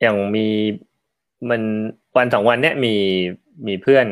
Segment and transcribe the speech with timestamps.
[0.00, 0.46] อย่างมี
[1.50, 1.62] มัน
[2.16, 2.94] วันสองวันเนี้ยมี
[3.66, 4.06] มีเพื่อน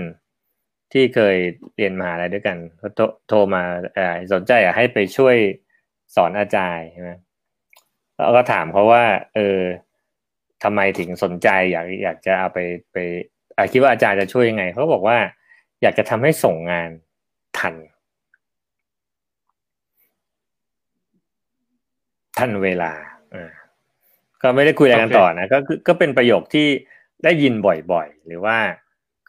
[0.92, 1.36] ที่เคย
[1.76, 2.88] เรียนมหาลัยด้วยกันเขา
[3.28, 3.62] โทรมา
[3.98, 5.36] อ่อสนใจอยากให้ไปช่วย
[6.16, 7.10] สอนอาจารย์ใช่ไหม
[8.14, 9.04] แล้วก็ถามเขาว่า
[9.34, 9.60] เออ
[10.62, 12.58] ทำไมถึงสนใจอยากอยากจะเอาไป
[12.92, 12.96] ไป
[13.56, 15.18] อะคิดว่าอาจารย์จะช่วยยังไงเขาบอกว่า
[15.82, 16.90] อยากจะทำให้ส่งงาน
[17.58, 17.74] ทัน
[22.38, 22.92] ทันเวลา
[23.34, 23.52] อ่า
[24.42, 26.66] ก็ไม่ได้คุยอะไรกันโอเคต่อนะก็คือก็เป็นประโยคที่
[27.24, 28.56] ได้ยินบ่อยๆ หรือว่า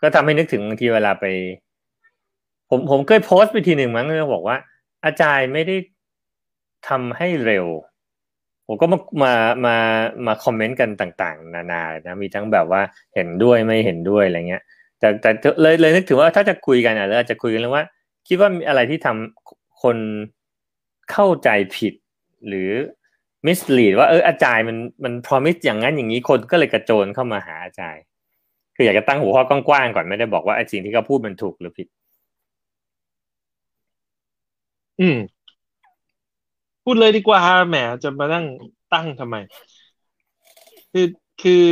[0.01, 1.25] ก็ทำให้นึกถึงบางทีเวลาไป
[2.69, 4.57] ผมผมเคยโพสต์ไปทีหนึ่งมั้งเรื่องบอกว่า
[5.05, 5.75] อาจารย์ไม่ได้
[6.87, 7.65] ทำให้เร็ว
[8.67, 9.33] ผมก็มามา
[9.65, 9.75] มา
[10.25, 12.81] มาคอมเมนต์กันต่าง ๆ นานานะมีทั้งแบบว่า
[13.15, 14.63] เห็นด้วยไม่เห็นด้วยอะไรเงี้ย
[14.99, 15.29] แต่แต่
[15.61, 17.85] เลยเลยนึกถึงว่าถ้าจะคุยกันอะเราอาจจะคุยกันเรื่องว่า
[18.27, 19.97] คิดว่ามีอะไรที่ทำคน
[21.11, 21.93] เข้าใจผิด
[22.47, 22.71] หรือ
[23.45, 28.03] มิสลีดว่าเอออาจารย์มันมันพรอมิสอย่างนั้นอย่างนี้คนก็เลยกระโจนเข้ามาหาอาจารย์
[28.75, 31.87] คืออยากจะตั้งหัวข้อกว้างๆก่อนไม่ได้บอกว่าไอ้สิ่งที่เขาพูดมันถูกหรือผิด
[34.99, 35.17] อืม
[36.83, 38.45] พูดเลยดีกว่าแหมจะมานั่ง
[38.93, 39.35] ตั้งทำไม
[40.91, 41.05] คือ
[41.41, 41.63] คือ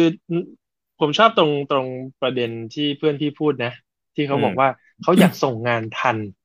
[0.99, 1.87] ผมชอบตรงตรง
[2.21, 3.71] ประเด็นที่เพื่อนพี่พูดนะ
[4.15, 4.67] ที่เขาบอกว่า
[5.01, 6.36] เขาอยากส่งงานทันอืม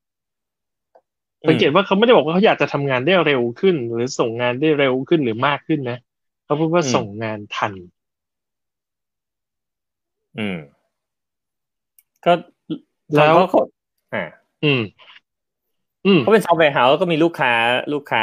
[1.48, 5.98] สังเกตว่าเขาไม่ได้บอกว่าเขาอยากจะทำงานได้เร็วขึ้น หรือส่งงานได้เร็วขึ้นหรือมากขึ้นนะ
[6.44, 7.72] เขาพูดว่าส่งงานทัน
[10.38, 10.58] อืม
[12.24, 12.32] ก็
[13.14, 13.60] แล้วเขาเขา
[14.14, 14.24] อ่า
[14.64, 14.82] อืม
[16.06, 17.52] อืมเขาเป็น software house ก็มีลูกค้า
[17.92, 18.22] ลูกค้า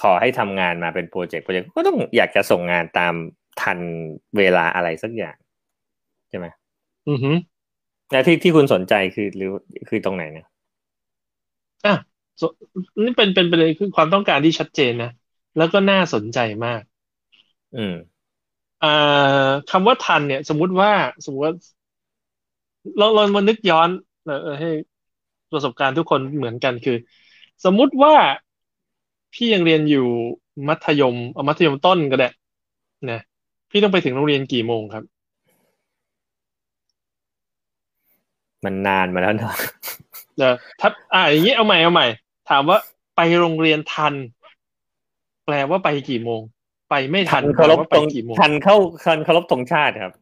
[0.00, 3.14] ขอให้ทำงานมาเป็นโปรเจกต์โปรเจกต์ก็ต้องอยากจะส่งงานตาม
[3.60, 3.78] ทัน
[4.38, 5.36] เวลาอะไรสักอย่าง
[6.28, 6.46] ใช่ไหม
[7.08, 7.36] อือหือ
[8.12, 9.50] แล้วที่ที่คุณสนใจคือหรือ
[9.88, 10.46] คือตรงไหนเนี่ย
[11.84, 11.94] อะ
[12.40, 12.42] ส
[13.04, 15.10] นี่เป็นเป็นประเด็นคือความต้องการที่ชัดเจนนะ
[15.56, 16.82] แล้วก็น่าสนใจมาก
[17.76, 17.94] อืม
[18.82, 18.86] อ่า
[19.68, 20.90] คำว่าทันเนี่ย สมมุติว่า
[21.24, 21.54] สมมติว่า
[22.98, 23.88] เราเรามานึกย้อน
[24.24, 24.68] เอ่อให้
[25.52, 26.96] ประสบการณ์ทุกคนเหมือนกันคือ
[27.64, 28.14] สมมุติว่า
[29.34, 30.06] พี่ยังเรียนอยู่
[30.68, 32.28] มัธยมเอามัธยมต้นก็ได้
[33.10, 33.20] นะ
[33.70, 35.04] พี่ต้องไปถึงโรงเรียนกี่โมงครับ
[38.64, 39.54] มันนานมาแล้วเนอะ
[40.36, 42.06] เดี๋ยวถ้าอ่าอย่างนี้เอาใหม่เอาใหม่
[42.50, 42.78] ถามว่า
[43.16, 44.14] ไปโรงเรียนทัน
[45.46, 46.40] แปลว่าไปกี่โมง
[46.90, 50.12] ไปไม่ทัทันนแปลเคารพว่าไปตรงกี่โมงทันเข้าทันเคารพธงชาติครับ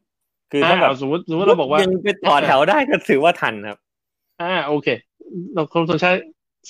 [0.52, 3.78] คืออ่าถ้าแบบเอาสมมติสมมติเราบอกว่ายังไปต่อแถวได้ก็ถือว่าทันครับ
[4.42, 4.88] อ่า โอเค
[5.54, 6.20] เราเคารพธงชาติ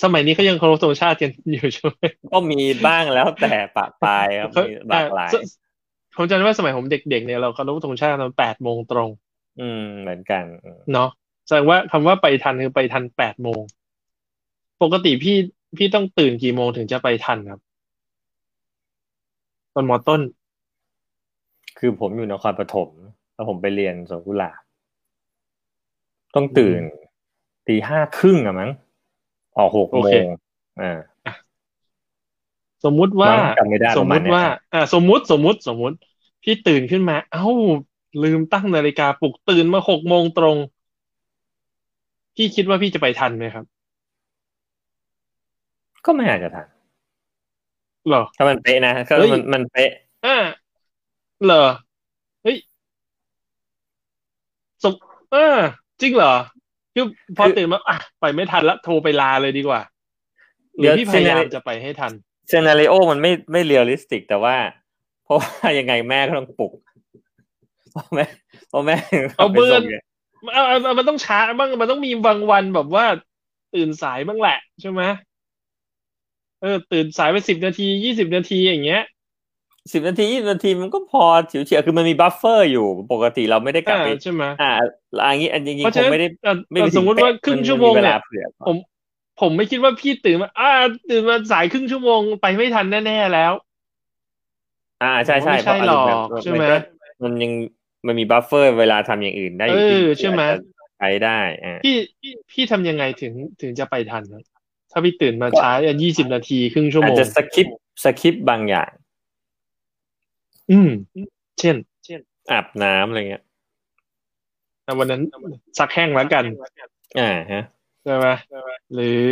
[0.03, 1.97] สมัยนี้เขายังเคารพธงชาติกันอยู่ใช่ไหม
[2.33, 5.53] ก็มีบ้างแล้วแต่ปะปลายครับเขามีหลากหลายอ่าส
[6.17, 9.09] ผมจำได้ว่าสมัยผมเด็กๆเนี่ยเราเคารพธงชาติตอนแปดโมงตรง
[9.59, 11.09] อืมเหมือนกันอืมเนาะ
[11.45, 13.61] แสดงว่าคำว่าไปทันคือไปทันแปดโมง
[14.81, 15.37] ปกติพี่
[15.77, 17.61] พี่ต้องตื่นกี่โมงถึงจะไปทันครับ
[19.73, 20.21] ตอนมอต้น
[21.79, 22.89] คือผมอยู่นครปฐม
[23.33, 24.61] แล้วผมไปเรียนสวนกุหลาบ
[26.35, 26.81] ต้องตื่น
[27.67, 28.71] ตีห้าครึ่งอะมั้ง
[29.57, 30.25] ออกหกโอโมเคง
[30.81, 30.91] อ่า
[32.83, 35.95] สมมุติว่ามั้งจำไม่ได้สปมระมุมาณติเนี้ยว่าครับอ่า สมมุติสมมุติสมมุติ
[36.43, 37.47] พี่ตื่นขึ้นมา เอ้า
[38.23, 40.57] ลืมตั้งนาฬิกาปลุกตื่นมาหกโมงตรง
[42.35, 43.65] พี่คิดว่าพี่จะไปทันไหมครับ
[46.05, 46.67] ก็ไม่อาจจะทัน
[48.07, 49.89] เหรอถ้ามันเป๊ะนะก็เฮ้ยมันมันเป๊ะ
[50.25, 50.37] อ่า
[51.45, 51.65] เหรอ
[52.43, 52.57] เฮ้ย
[54.83, 54.93] สม
[55.31, 55.57] เออ
[56.01, 56.33] จริงเหรอ
[56.93, 57.05] คือ
[57.37, 59.81] พอตื่นมาอะไปไม่ทันละโทรไปลาเลยดีกว่า
[60.77, 62.11] หรือพี่พยายามจะไปให้ทัน
[62.49, 64.55] scenario มันไม่ไม่ realistic แต่ว่า
[65.23, 66.71] เพราะว่ายังไงแม่ก็ต้องปลุก
[67.91, 68.25] เพราะแม่
[68.69, 68.95] เพราะแม่
[69.37, 70.04] เอาเบิร์นไปส่งไงเอาเอาเอา
[70.97, 73.05] มันต้องช้าบ้างมันต้องมีบางวันแบบว่า
[73.71, 75.01] ตื่นสายบ้างแหละใช่ไหม
[76.61, 79.01] เออ ตื่นสายไปสิบนาทียี่สิบนาทีอย่างเงี้ย
[79.93, 84.65] สิบนาทียี่สิบนาทีมันก็พอเฉียวเฉียวๆคือมันมีบัฟเฟอร์อยู่ปกติเราไม่ได้กลับอ่าไปใช่ไหมอ่า
[85.25, 88.75] อันนี้อันจริงเพราะๆผฉะมนั้นไม่ได้เอ่อไม่เอ่อไปถึสมมติว่าครึ่งชั่วโมงเนี่ยเผื่อผม
[89.37, 90.65] ผมไม่คิดว่าพี่ตื่นมาอ่า
[91.09, 93.53] ตื่นมาสายครึ่งชั่วโมงไปไม่ทันแน่ๆแล้ว
[94.99, 96.73] อ่าใช่ใช่ไม่ใช่หรอกเพาะใช่ไหมนก็
[97.23, 97.51] มันยัง
[98.05, 100.63] มันมีบัฟเฟอร์เวลาทำอย่างอื่นได้อยู่เออที่ใช่ไหมอาจจะ
[100.99, 104.43] ใช้ได้อ่าพี่พี่พี่ทำยังไงถึงถึงจะไปทันนะ
[104.91, 105.71] ถ้าพี่ตื่นมาช้า
[106.03, 107.67] ยี่สิบนาทีครึ่งชั่วอาโมจงจะสคิป
[108.03, 108.91] สคิปบางอย่าง
[110.71, 110.89] อืม
[111.59, 111.75] เช่น
[112.05, 112.19] เช่น
[112.51, 113.43] อาบน้ำอะไรเงี้ย
[114.85, 115.21] อะวันนั้น
[115.79, 116.45] ซักแห้งแล้วกัน
[117.19, 117.63] อ่าฮะ
[118.03, 118.27] ใช่ไหม
[118.93, 119.25] หรือ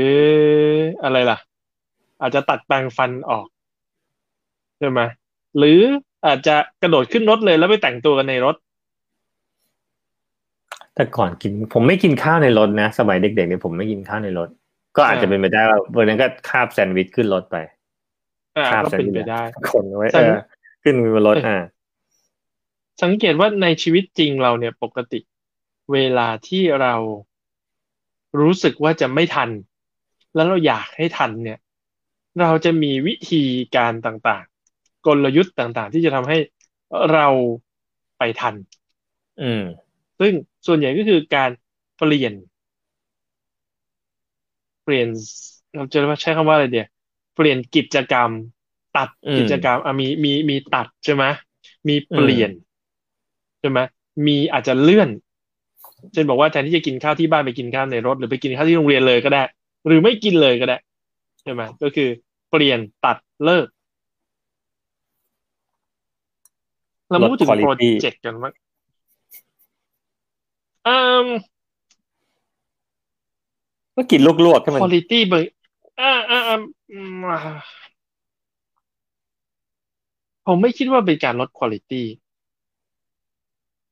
[1.04, 1.38] อะไรล่ะ
[2.22, 3.48] อาจจะตัดแปรงฟันออก
[4.78, 5.00] ใช่ไหม
[5.58, 5.82] หรือ
[6.26, 8.56] อาจจะกระโดดขึ้นรถเลยแล้วไปแต่งตัวกันในรถ
[10.96, 14.50] แต่ก่อนกิน ผมไม่กินข้าวในรถนะ สมัยเด็กๆเนี่ยผมไม่กินข้าวในรถ
[14.98, 17.58] ก็อาจจะอ่าเป็นไปได้ว่าวันนั้นก็คาบแซนด์วิชขึ้นรถไป
[18.58, 19.42] อ่าคาบก็แซนเป็นด์วิชไปได้
[19.72, 20.44] คนเอาไว้แซเอนด์อวิช
[20.84, 21.58] ขึ้นบนรถเอ้ยอ่า
[23.04, 25.20] สังเกตว่าในชีวิตจริงเราเนี่ยปกติ
[25.94, 26.96] เวลาที่เรา
[28.40, 29.50] รู้สึกว่าจะไม่ทัน
[30.36, 31.60] แล้วเราอยากให้ทันเนี่ย
[32.42, 33.44] เราจะมีวิธี
[33.76, 34.53] การต่างๆ
[35.06, 36.38] กลยุทธ์ต่างๆ ที่จะทำให้
[37.12, 37.28] เรา
[38.18, 38.56] ไปทัน
[39.40, 39.64] อืม
[40.20, 40.34] ซึ่ง
[40.68, 41.50] ส่วนใหญ่ก็คือการ
[41.98, 42.34] เปลี่ยน
[44.84, 45.08] เปลี่ยน
[45.76, 46.88] เราจะใช้คำว่าอะไรเดียว
[47.36, 48.32] เปลี่ยนกิจกรรม
[48.98, 51.24] ตัดอืมกิจกรรมอะมีมีมีตัดใช่ไหม
[51.88, 52.52] มีเปลี่ยน
[53.60, 53.80] ใช่ไหม
[54.28, 55.10] มีอาจจะเลื่อน
[56.14, 59.44] เช่นบอกว่าแทนที่จะกินข้าวที่บ้านไปกินข้าวในรถ หรือไปกินข้าวที่โรงเรียนเลยก็ได้
[59.88, 60.78] หรือไม่กินเลยก็ได้
[61.44, 62.10] ใช่ไหมก็คือ
[62.50, 63.68] เปลี่ยนตัดเลิก
[67.14, 68.54] เรามาพูดถึงลดโปร quality เจกต์กันมั้ง
[70.88, 71.28] อืม
[73.96, 75.44] ก็กินลวกๆให้มันคุณภาพบาง
[76.02, 76.56] อ่าอ่าอ่า
[76.92, 77.38] อืมอ่า
[80.48, 81.94] ผมไม่คิดว่าเป็นการลดคุณภาพ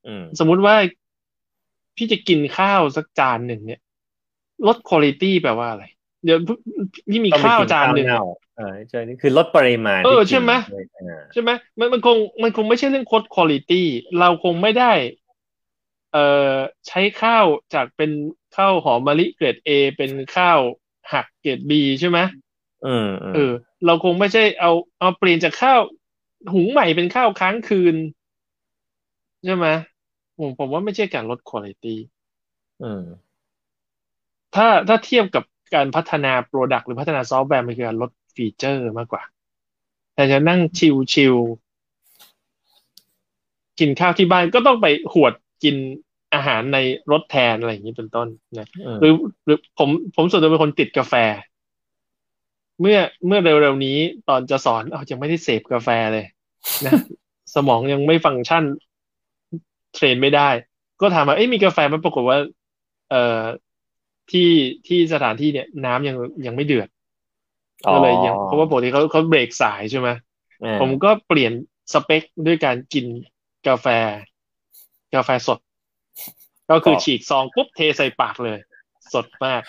[0.06, 0.74] อืมสมมุติว่า
[1.96, 3.80] พี่จะกินข้าวสักจานหนึ่งเนี่ย
[4.66, 5.84] ลดคุณภาพแปลว่าอะไร
[6.24, 6.38] เดี๋ยว
[7.10, 8.24] พี่มีต้องไปข้าวกินจานหนึ่งข้ว
[8.56, 13.72] เเออใช่นี่คือลดปริมาณเออที่กินใช่ไหมด้วยอ่าใช่ไหมมันมันคงมันคงไม่ใช่เรื่องคดคุณภาพ
[14.18, 14.92] เราคงไม่ได้
[16.12, 16.24] เอ่
[16.54, 16.56] อ
[16.88, 18.10] ใช้ข้าวจากเป็น
[18.56, 20.60] ข้าวหอมมะลิเกรด A เป็นข้าว
[21.12, 22.18] หักเกรด B ใช่ไหม
[22.84, 23.52] อืมอืมเออ
[23.84, 24.70] เราคงไม่ใช่เอา
[25.00, 25.80] เอาเปลี่ยนจากข้าว
[26.52, 27.96] หุงใหม่เป็นข้าวค้างคืน
[29.44, 29.66] ใช่ไหม
[30.38, 31.84] ผมผมว่าไม่ใช่การลดคุณภาพ
[32.80, 33.32] อืม
[34.54, 39.22] ถ้าถ้าเทียบกับ การพัฒนา product หรือพัฒนาซอฟต์แวร์มันคือการลด feature มากกว่า
[40.14, 41.36] แต่จะนั่งชิลชิล
[43.78, 45.32] กินข้าวที่บ้านก็ต้องไปหวด
[45.64, 45.76] กิน
[46.34, 46.78] อาหารใน
[47.10, 48.28] รถแทนอะไรอย่างนี้เป็นต้น
[48.58, 49.12] นะอืมหรือ
[49.44, 51.14] หรือผมผมส่วนตัวเป็นคนติดกาแฟ
[52.80, 53.96] เมื่อเมื่อเร็วๆนี้
[54.28, 56.26] ตอนจะสอนเอายังไม่ได้เสพกาแฟเลย
[56.86, 56.92] นะ
[57.54, 58.64] สมองยังไม่ฟังก์ชัน
[59.94, 60.48] เทรนไม่ได้
[61.00, 62.38] ก็ถามว่าเอ้ยมีกาแฟไหมันปรากฏว่า
[63.10, 63.42] เอ่อ
[64.32, 64.50] ที่
[64.86, 66.88] ที่สถานที่เนี่ยน้ำยังยังไม่เดือด
[67.92, 70.08] ก็เลยยังเพราะว่าปกติเขาเขาเบรกสายใช่ไหม
[70.64, 71.52] อ่าผมก็เปลี่ยน
[71.92, 73.06] สเปคด้วยการกิน
[73.66, 73.86] กาแฟ
[75.14, 75.58] กาแฟสด
[76.70, 78.58] ก็คือฉีกซองปุ๊บเทใส่ปากเลย
[79.12, 79.62] สดมาก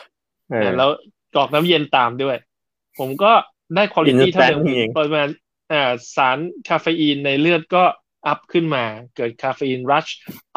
[0.49, 0.89] เออแล้ว
[1.35, 2.37] กรอกน้ำเย็นตามด้วย
[2.99, 3.31] ผมก็
[3.75, 5.27] ได้คุณภาพ Instant เท่าเดิมนี่เองปริมาณ
[5.71, 6.37] อ่าสาร
[6.69, 7.83] คาเฟอีนในเลือดก็
[8.27, 8.83] up ขึ้นมา
[9.15, 10.07] เกิด caffeine rush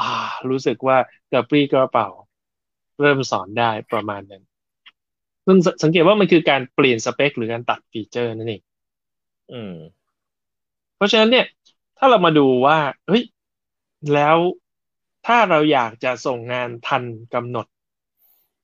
[0.01, 0.11] อ่า
[0.51, 0.97] รู้สึกว่า
[1.33, 2.09] กระปรี้กระเปร่า
[3.01, 4.43] เริ่มสอนได้ประมาณนั้น
[5.47, 8.63] ซึ่งสสังเกตว่ามันคือการเปลี่ยนสเปค หรือการตัด feature นั่นเอง
[9.53, 9.73] อืม
[10.97, 11.47] เพราะฉะนั้นเนี่ย
[11.99, 13.23] ถ้าเรามาดูว่า เฮ้ย
[14.13, 14.39] แล้ว
[15.27, 17.05] ถ้าเราอยากจะส่งงานทัน
[17.35, 17.67] กำหนด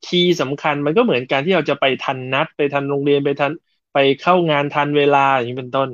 [0.07, 3.53] คีย์สำคัญมันก็เหมือนการที่เราจะไปทันนัด ไปทันโรงเรียนไปทัน
[3.93, 5.89] ไปเข้างานทันเวลาอย่างนี้เป็นต้น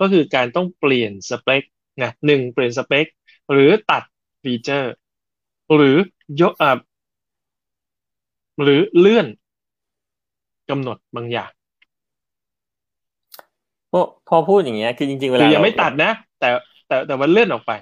[0.00, 1.62] ก็คือการต้องเปลี่ยนสเปค
[2.02, 3.06] นะหนึ่งเปลี่ยนสเปค
[3.52, 4.02] หรือตัด
[4.42, 4.90] ฟีเจอร์
[5.76, 5.96] หรือ
[6.40, 6.70] ยกอ่า
[8.62, 9.26] หรือเลื่อน
[10.70, 11.50] กำหนดบางอย่าง
[13.92, 16.48] พอพอพูดอย่างเงี้ยคือจริงๆเวหลารือยังไม่เราตัดนะ แต่
[16.88, 17.72] แต่แต่ว่าเลื่อนออกไป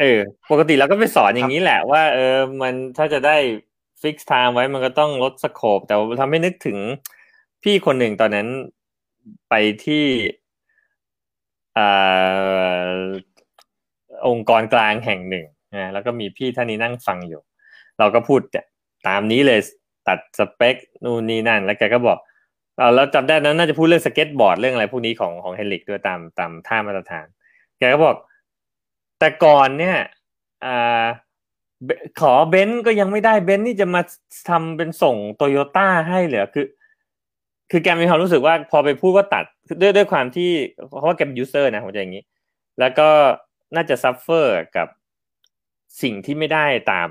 [0.00, 3.36] เออปกติเราก็ไปสอนอย่างนี้แหละว่าเออมันถ้าจะได้
[4.02, 6.78] fix time ไว้มันก็ต้องลด scope แต่ว่าทำให้นึกถึง
[7.62, 8.48] พี่คนหนึ่งตอนนั้น
[9.48, 9.54] ไป
[9.84, 10.04] ที่
[11.78, 12.94] อ่า
[14.28, 15.44] องค์กรกลางแห่งหนึ่ง
[15.74, 17.40] นะแล้วก็มีพี่ท่านนี้นั่งฟังอยู่
[17.98, 18.40] เราก็พูด
[19.08, 19.60] ตามนี้เลย
[20.08, 22.18] ตัดสเปคนู่นนี่นั่น แล้วแกก็บอก
[22.76, 27.26] เราแล้วจำได้นั้นน่าจะพูดเรื่องสเก็ตบอร์ดเรื่องอะไรพวกนี้ของของ Henrik ด้วยตามตามท่ามาตรฐาน
[27.78, 28.16] แกก็บอก
[29.18, 29.96] แต่ก่อนเนี่ย
[30.64, 31.04] อ่า
[32.20, 34.02] ขอเบนซ์ก็ยังไม่ได้เบนซ์นี่จะมา
[34.48, 36.66] ทำเป็นส่งโตโยต้าให้เหรอคือ
[37.70, 39.44] คือแกมีความรู้สึกว่าพอไปพูดว่าตัด
[39.80, 40.50] ด้วยด้วยความที่
[40.88, 42.24] เพราะว่าแกเป็น user นะผมจะอย่างนี้
[42.80, 43.08] แล้วก็
[43.74, 44.88] น่าจะ suffer กับ
[46.02, 47.08] สิ่งที่ไม่ได้ตาม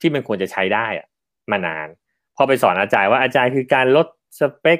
[0.00, 1.06] ที่มันควรจะใช้ได้อะ
[1.50, 1.88] มานาน
[2.36, 4.06] พอไปสอนอาจารย์ว่าอาจารย์คือการลด
[4.40, 4.78] สเปค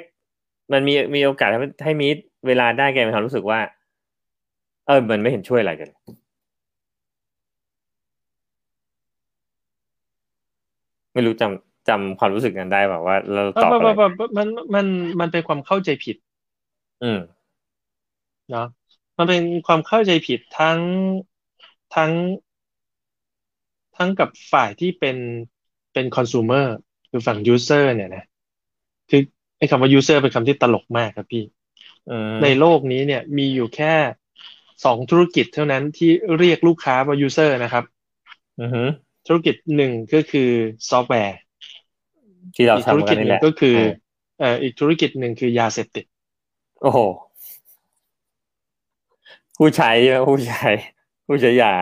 [0.73, 2.07] มันมีมีโอกาสให้ให้มี
[2.47, 3.59] เวลาได้แกมีความรู้สึกว่า
[4.87, 6.01] เออมันไม่เห็นช่วยอะไรกันเลย
[11.13, 13.91] ไม่รู้จำจำความรู้สึกกันได้แบบว่า เราตอบอะไร
[14.37, 14.85] มันมัน
[15.19, 16.15] มันเป็นความเข้าใจผิด
[17.03, 17.19] อืม
[18.51, 18.67] เนาะ
[19.17, 20.79] มันเป็นความเข้าใจผิดทั้ง
[21.95, 22.11] ทั้ง
[23.97, 25.17] ทั้งกับฝ่ายที่เป็น
[25.93, 26.65] เป็นคอน sumer
[27.11, 28.25] คือฝั่ง user เนี่ยนะ
[29.09, 29.21] คือ
[29.57, 31.43] ไอ้คำว่า user เป็นคำที่ตลกมากครับพี่
[32.09, 33.93] อืมในโลกนี้เนี่ยมีอยู่แค่
[34.85, 37.83] สองธุรกิจเท่านั้นที่เรียกลูกค้าว่า user นะครับ
[38.61, 38.83] อือฮึ
[39.27, 40.49] ธุรกิจหนึ่งก็คือ
[40.89, 41.37] ซอฟต์แวร์
[42.55, 43.85] ที่เราอีกธุรทำกักินจนี่หแหนึ่ละงก็คือา
[44.39, 46.05] เอ่ออีกธุรกิจหนึ่งคือยาเสพติด
[46.81, 46.99] โอ้โห
[49.57, 50.69] ผู้ใช้ใช่ไหมผู้ใช้
[51.27, 51.73] ผู้ใช้ยา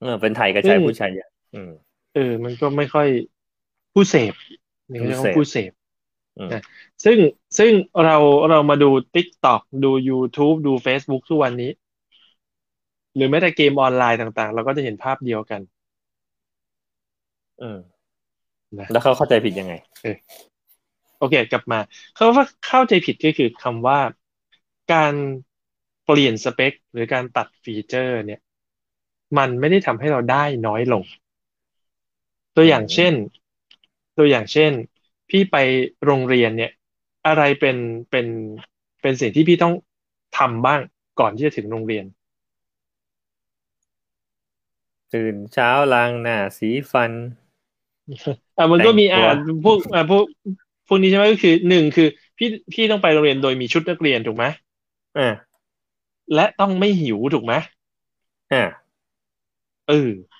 [0.00, 1.70] เออเป็นไทยก็ใช้ผู้ใช้เยอะอืม
[2.14, 3.08] เออ มันก็ไม่ค่อย
[3.92, 4.34] ผู้เสพ
[4.90, 5.72] นี่ก็เรียกว่าผู้เสพ
[6.52, 6.62] นะ
[7.04, 7.18] ซึ่ง
[7.58, 7.72] ซึ่ง
[8.04, 8.16] เรา
[8.50, 11.70] เรามาดู TikTok ดู YouTube ดู Facebook ทุกวันนี้
[13.14, 15.60] หรือแม้แต่เกมออนไลน์ต่าง ๆ เราก็จะเห็นภาพเดียวกัน
[17.62, 17.78] อืม
[18.78, 20.16] นะแล้วเขาเข้าใจผิดยังไงเออ
[21.18, 21.78] โอเค กลับมา
[22.14, 23.98] เขาว่าเข้าใจผิดก็คือคำว่า
[24.92, 25.14] การ
[26.06, 28.40] เปลี่ยนสเปค หรือการตัดฟีเจอร์ เนี่ย
[29.38, 31.02] มันไม่ได้ทำให้เราได้น้อยลง
[32.56, 33.14] ตัวอย่างเช่น
[34.16, 34.72] ตัวอย่างเช่น
[35.30, 35.56] พี่ไป
[36.04, 36.72] โรงเรียนเนี่ย
[37.26, 37.76] อะไรเป็น
[38.10, 38.26] เป็น
[39.02, 39.74] เป็นสิ่งที่พี่ต้อง
[40.38, 40.80] ทำบ้าง
[41.20, 42.04] ก่อนที่จะถึงโรงเรียน
[45.12, 47.12] ตื่นเช้าล้างหน้าสีฟัน
[48.56, 49.20] อ่ามันก็มีอ่า
[49.64, 50.24] พวกอ่าพวก
[50.86, 52.04] พวกนี้ใช่ไหมก็คือหนึ่งคือ
[52.38, 54.44] พี่พี่ต้องไปโรงเรียนโดยมีชุดนักเรียนถูกไหม
[55.16, 55.28] อ่า
[56.34, 57.52] และต้องไม่หิวถูกไหม
[58.52, 58.62] อ่า
[59.86, 60.31] เออเ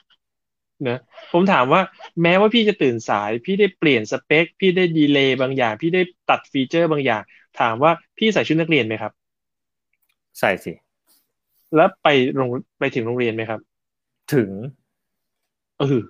[0.89, 0.99] นะ
[1.33, 1.81] ผมถามว่า
[2.23, 7.23] แม้ว่าพี่จะตื่นสาย พี่ได้เปลี่ยนสเปค พี่ได้ดีเลย์บางอย่าง พี่ได้ตัดฟีเจอร์บางอย่าง
[7.61, 9.13] ถามว่าพี่ใส่ชุดนักเรียนไหมครับ
[10.39, 10.73] ใส่สิ
[11.77, 12.49] แล้วไปโรง
[12.79, 13.61] ไปถึงโรงเรียนไหมครับ
[14.35, 14.51] ถึง
[15.79, 16.01] เออ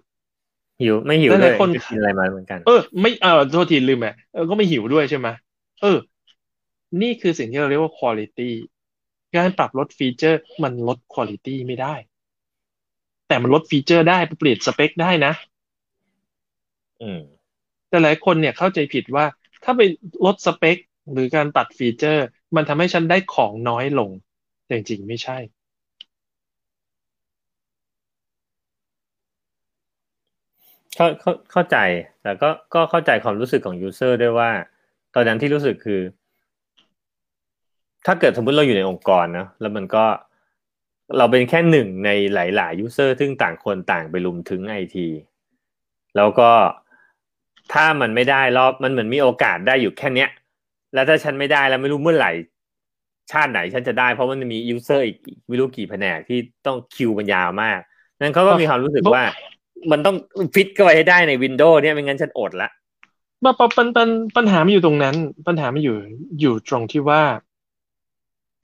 [0.83, 5.29] หิวไม่หิวเลยคนกินอะไรมาเหมือนกัน เออไม่เออโทษทีลืมแหมเออก็ไม่หิวด้วยใช่ไหม
[5.83, 5.99] เออ
[7.03, 8.41] นี่คือสิ่งที่เราเรียกว่าคุณภาพ
[9.37, 11.95] การปรับลด feature มันลดคุณภาพไม่ได้
[13.29, 15.33] แต่มันลด feature ได้เปลี่ยนสเปคได้นะ
[17.03, 17.21] อืม
[17.89, 19.25] แต่หลายคนเนี่ยเข้าใจผิดว่า
[19.65, 19.81] ถ้าไป
[20.27, 20.77] ลดสเปค
[21.13, 22.25] หรือการตัด feature
[22.57, 24.11] มันทำให้ฉันได้ของน้อยลง
[24.65, 25.39] แต่จริงๆไม่ใช่
[30.97, 31.77] เข้าเข้าเข้าใจ
[32.23, 34.51] แต่ก็ก็เข้าใจความรู้สึกของ user ด้วยว่า
[35.15, 36.01] ตอนนั้นที่รู้สึกคือ
[38.07, 40.05] ถ้าเกิดสมมติเราอยู่ในองค์กรนะแล้วมันก็
[41.19, 45.09] เราเป็นแค่หนึ่งในหลายๆ user ซึ่งต่างคนต่างไปรุมทึ้งไอที
[46.17, 46.51] แล้วก็
[47.73, 50.31] ถ้ามันไม่ได้รอบมันเหมือนมีโอกาสได้อยู่แค่เนี้ย
[50.95, 52.33] แล้วถ้าฉันไม่ได้แล้วไม่รู้เมื่อไหร่
[53.33, 55.17] ชาติไหนฉันจะได้ เพราะมันจะมี user อีก
[55.49, 57.81] ไม่รู้กี่แผนกที่ต้องคิวมันยาวมาก
[58.21, 59.23] นั้นเขาก็มีความรู้สึกว่า
[59.91, 60.17] มันต้อง
[60.55, 62.69] ฟิตเข้าไปให้ได้ในวินโดว์เนี่ยไม่งั้นฉันอดละ
[63.45, 65.17] มาปัญปัญปัญหามันอยู่ตรงนั้น
[65.47, 65.97] ปัญหามันอยู่
[66.41, 67.23] อยู่ตรงที่ว่า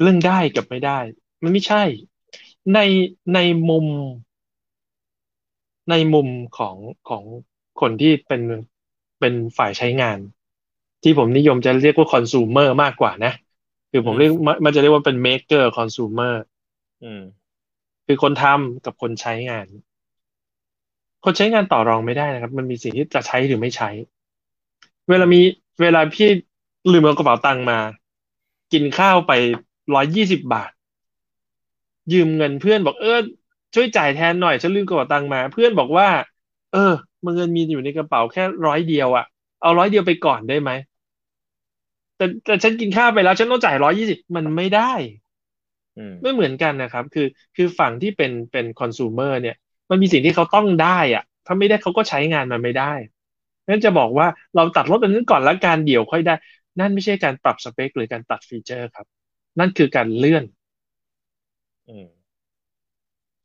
[0.03, 0.99] เรื่องได้กับไม่ได้
[1.43, 1.83] มันไม่ใช่
[2.75, 2.81] ใน
[3.35, 3.87] ในมุม
[5.91, 6.77] ในมุมของ
[7.09, 7.25] ของ
[7.81, 8.43] คนที่เป็น
[9.21, 10.19] เป็นฝ่ายใช้งาน
[11.03, 13.33] ที่ผมนิยมจะเรียกว่าคอน sumer มากกว่านะ
[13.91, 14.33] คือผมเรียก
[14.65, 16.35] มันจะเรียกว่าเป็น maker consumer
[17.03, 17.23] อืม
[18.07, 19.67] คือคนทำกับคนใช้งาน
[21.25, 23.91] คนใช้งานต่อรองไม่ได้นะครับ มันมีสิ่งที่จะใช้หรือไม่ใช้
[25.09, 25.41] เวลามี
[25.81, 26.29] เวลาพี่
[26.93, 27.79] ลืมเอากระเป๋าตังค์มา
[28.73, 29.33] กินข้าวไป
[29.95, 30.71] ร้อยยี่สิบบาท
[32.13, 33.19] ยืมเงินเพื่อนบอกเออ
[33.75, 36.09] ช่วยจ่ายแทนหน่อยฉันลืมกระเป๋าตังค์มา เพื่อนบอกว่า
[36.73, 36.93] เออ
[37.25, 39.25] มันเงินมีอยู่ในกระเป๋าแค่ร้อยเดียวอะ
[39.63, 40.71] เอาร้อยเดียวไปก่อนได้ไหม
[42.17, 44.93] แต่แต่ฉันกินข้าวไปแล้ว ฉันต้องจ่ายร้อยยี่สิบมันไม่ได้
[46.23, 49.57] ไม่เหมือนกันนะครับ คือคือฝั่งที่เป็นเป็นคอน sumer เนี่ย
[49.91, 52.93] มันมีสิ่งที่เขาต้องได้อะถ้าไม่ได้เขาก็ใช้งานมันไม่ได้
[53.69, 56.35] นั่นจะบอกว่าเราตัดลดอันนั้นก่อนแล้วการเดี่ยวค่อยได้
[56.81, 59.07] นั่นไม่ใช่การปรับสเปคหรือการตัดฟีเจอร์ครับ
[59.59, 60.45] นั่นคือการเลื่อน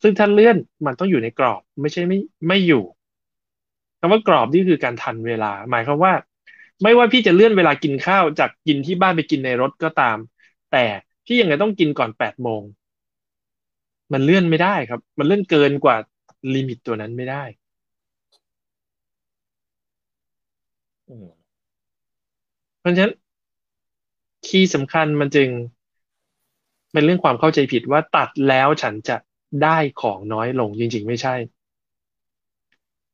[0.01, 2.83] ซึ่งถ้าเลื่อนมันต้องอยู่ในกรอบ ไม่ใช่ไม่ไม่อยู่
[3.99, 6.13] คำว่ากรอบนี่คือการทันเวลา หมายความว่า
[6.83, 10.17] ไม่ว่าพี่จะเลื่อนเวลากินข้าวจากกินที่บ้านไปกินในรถก็ตาม
[10.71, 10.83] แต่
[11.25, 12.61] พี่ยังไงต้องกินก่อนแปดโมง
[14.13, 15.95] มันเลื่อนไม่ได้ครับ มันเลื่อนเกินกว่า
[16.53, 17.43] limit ตัวนั้นไม่ได้
[22.79, 23.13] เพราะฉะนั้น
[24.45, 25.49] key สำคัญมันจึง
[26.93, 29.17] เป็นเรื่องความเข้าใจผิดว่าตัดแล้วฉันจะ
[29.63, 31.35] ได้ของน้อยลงจริง ๆ ไม่ใช่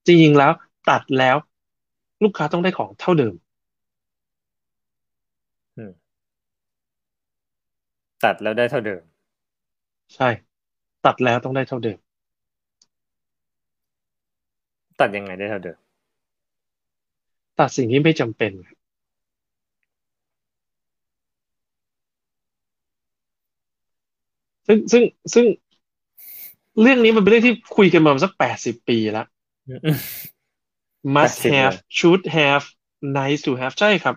[0.06, 0.52] จริงๆแล้ว
[0.90, 1.38] ตัดแล้ว
[2.24, 3.34] ลูกค้าต้องได้ของเท่าเดิม
[8.24, 9.04] ตัดแล้วได้เท่าเดิม
[10.16, 10.30] ใช่
[11.06, 12.00] ตัดแล้วต้องได้เท่าเดิม
[15.00, 15.78] ตัดยังไงได้เท่าเดิม
[17.60, 18.52] ตัดสิ่งที่ไม่จำเป็น
[24.70, 25.46] ซึ่งซึ่งซึ่ง
[26.82, 29.28] เรื่องนี้มันเป็นเรื่องที่คุยกันมาสักแปดสิบปีแล้ว
[31.16, 32.66] must have should have
[33.20, 34.16] nice to have ใช่ครับ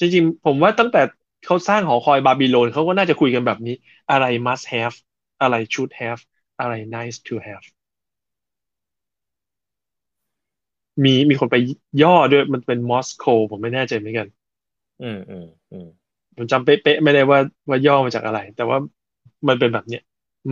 [0.00, 1.02] จริงๆ ผมว่าตั้งแต่
[1.46, 3.76] เขาสร้างหอคอยบาบิโลนเขาก็น่าจะคุยกันแบบนี้
[4.10, 4.96] อะไร must have
[5.42, 6.20] อะไร should have
[6.60, 7.66] อะไร nice to have
[11.04, 11.56] มีมีคนไป
[12.02, 14.28] ย่อด้วยมันเป็นมอสโกผมไม่แน่ใจเหมือนกัน
[15.02, 15.88] อืมอืมอืม
[16.36, 17.38] ผมจำเป๊ะๆไม่ได้ว่า
[17.68, 18.78] ว่าย่อมาจากอะไร แต่ว่า
[19.48, 20.02] มันเป็นแบบเนี้ย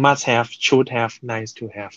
[0.05, 1.95] must have should have nice to have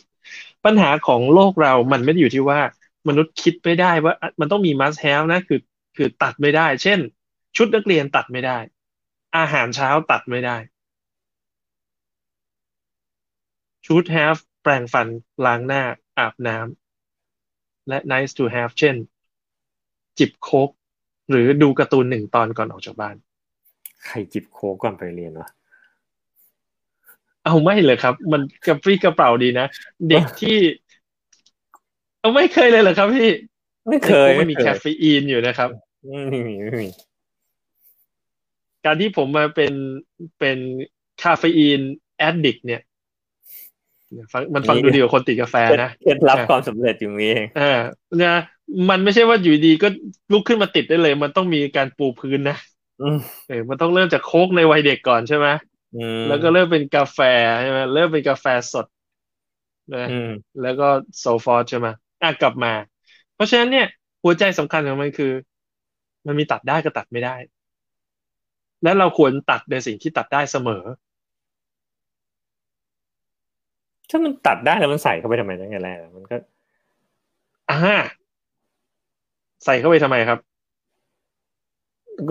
[0.65, 2.59] ปัญหาของโลกเรามันไม่ได้อยู่ที่ว่า
[3.07, 5.59] มนุษย์คิดไม่ได้ว่ามันต้องมี must have นะคือ
[5.95, 6.99] คือตัดไม่ได้ เช่น
[7.57, 8.57] ชุดนักเรียนตัดไม่ได้
[9.37, 10.57] อาหารเช้าตัดไม่ได้
[13.85, 15.07] should have แปรงฟัน
[15.45, 15.83] ล้างหน้า
[16.19, 18.95] อาบน้ำและ nice to have เช่น
[20.19, 20.69] จิบโค้ก
[21.29, 23.15] หรือดูการ์ตูนหนึ่งตอนก่อนออกจากบ้าน
[24.07, 25.49] ใครจิบโค้กก่อนไปเรียนวะ
[27.45, 29.67] เอาไม่เลยครับ มันกระปรี้กระเปร่าดีนะ
[30.09, 30.57] เด็กที่
[32.19, 33.29] เอาไม่เคยเลยเหรอครับพี่
[33.87, 35.69] ไม่เคยมันมีไเคคายเฟอีนอยู่นะครับ
[36.07, 36.89] ไม่มีไม่มี
[38.85, 39.73] การที่ผมมาเป็น
[40.39, 40.57] เป็น
[41.23, 41.81] caffeine
[42.17, 42.81] addict เนี่ย
[44.31, 47.79] ฟังมันฟังดูดีกว่าคนติดกาแฟนะเคล็ดลับความสำเร็จอยู่ตรงนี้เองอ่า
[48.23, 48.35] นะ
[48.89, 49.87] มันไม่ใช่ว่าอยู่ดีก็
[50.31, 52.74] ลุกขึ้นมาติดได้เลย มันต้องมีการปูพื้นนะอืม
[53.47, 55.47] เออมันต้องเริ่มจากโค้กในวัยเด็กก่อนใช่ไหม
[55.93, 57.19] อืมแล้วก็เริ่มเป็นกาแฟ
[57.61, 58.85] ใช่ไหมเริ่มเป็นกาแฟสด
[59.93, 60.87] นะอืมแล้วก็
[61.19, 61.87] โซฟอร์ใช่ไหม
[62.21, 62.73] อะกลับมา
[63.33, 63.85] เพราะฉะนั้นเนี่ย
[64.23, 65.31] หัวใจสำคัญของมันคือ
[66.27, 67.35] มันมีตัดได้กับตัดไม่ได้
[68.83, 70.83] และเราควรตัดในสิ่งที่ตัดได้เสมอ
[74.09, 76.35] ถ้ามันตัดได้แล้วมันใส่เข้าไปทำไมตั้งแต่แรกอะมันก็
[77.69, 77.95] อ่า
[79.63, 80.54] ใส่เข้าไปทำไมครับก็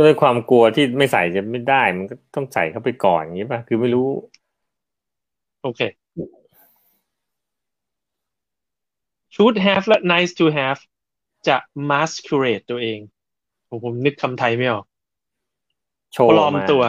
[0.00, 4.08] ด้วยความกลัวที่ไม่ใส่จะไม่ได้ มันก็ต้องใส่เข้าไปก่อนอย่างนี้ป่ะ คือไม่รู้
[5.62, 5.80] โอเค
[9.34, 10.80] should have และ nice to have
[11.48, 11.56] จะ
[11.90, 12.98] masquerade ตัวเอง
[13.68, 14.84] ผมผมนึกคำไทยไม่ออก
[16.12, 16.82] โชว์ปลอมาตัว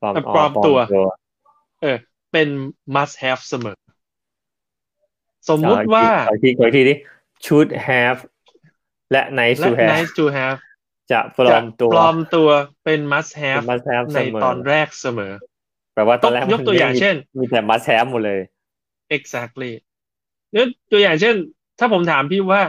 [0.00, 1.06] ปลอมเออปลอมตัวปลอ
[1.82, 1.96] เออ
[2.32, 2.48] เป็น
[2.94, 3.76] must have เสมอ
[5.48, 6.94] สมมุติว่าขออีกทีขออีกทีดิ
[7.44, 8.18] should have
[9.12, 10.58] และ nice และ to have nice to have
[11.12, 12.48] จะปลอมตัวจะปลอมตัว
[12.84, 15.32] เป็น must เป็น have must have ในเสมอตอนแรกเสมอ
[15.94, 18.40] แปลว่าตอนแรกยกตัวอย่างมันไม่มีเช่น มีแต่ must have หมดเลย
[19.16, 19.72] exactly
[20.52, 21.34] เนี่ยตัวอย่างเช่น
[21.78, 22.62] ถ้าผมถามพี่ว่า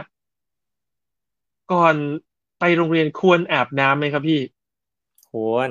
[1.72, 1.94] ก่อน
[2.60, 4.40] ไปโรงเรียนควรอาบน้ำไหมครับพี่
[5.30, 5.70] ควร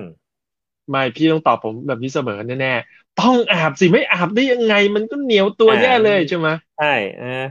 [0.90, 6.48] ไม่พี่ต้องตอบผมแบบนี้เสมอแน่ๆต้องอาบสิไม่อาบได้ยังไง มันก็เหนียวตัวแย่เลยใช่ไหม
[6.80, 7.46] ใช่เออ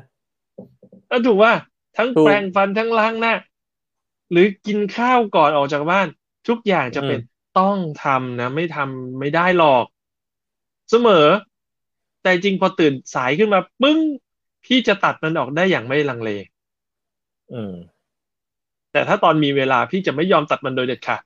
[1.09, 1.53] แล้วถูกว่า
[1.97, 3.35] ทั้งถูกแปรงฟันทั้งล้างหน้า
[4.31, 6.07] หรือกินข้าวก่อนออกจากบ้าน
[6.49, 7.21] ทุกอย่างจะเป็น
[7.59, 9.85] ต้องทำนะ ไม่ทำไม่ได้หรอก
[10.90, 11.27] เสมอ
[12.23, 13.99] แต่จริงพอตื่นสายขึ้นมาปึ้ง
[14.64, 16.31] พี่จะตัดมันออกได้อย่างไม่ลังเล
[17.53, 17.75] อืม
[18.93, 21.23] แต่ถ้าตอนมีเวลาพี่จะไม่ยอมตัดมันโดยเด็ดขาด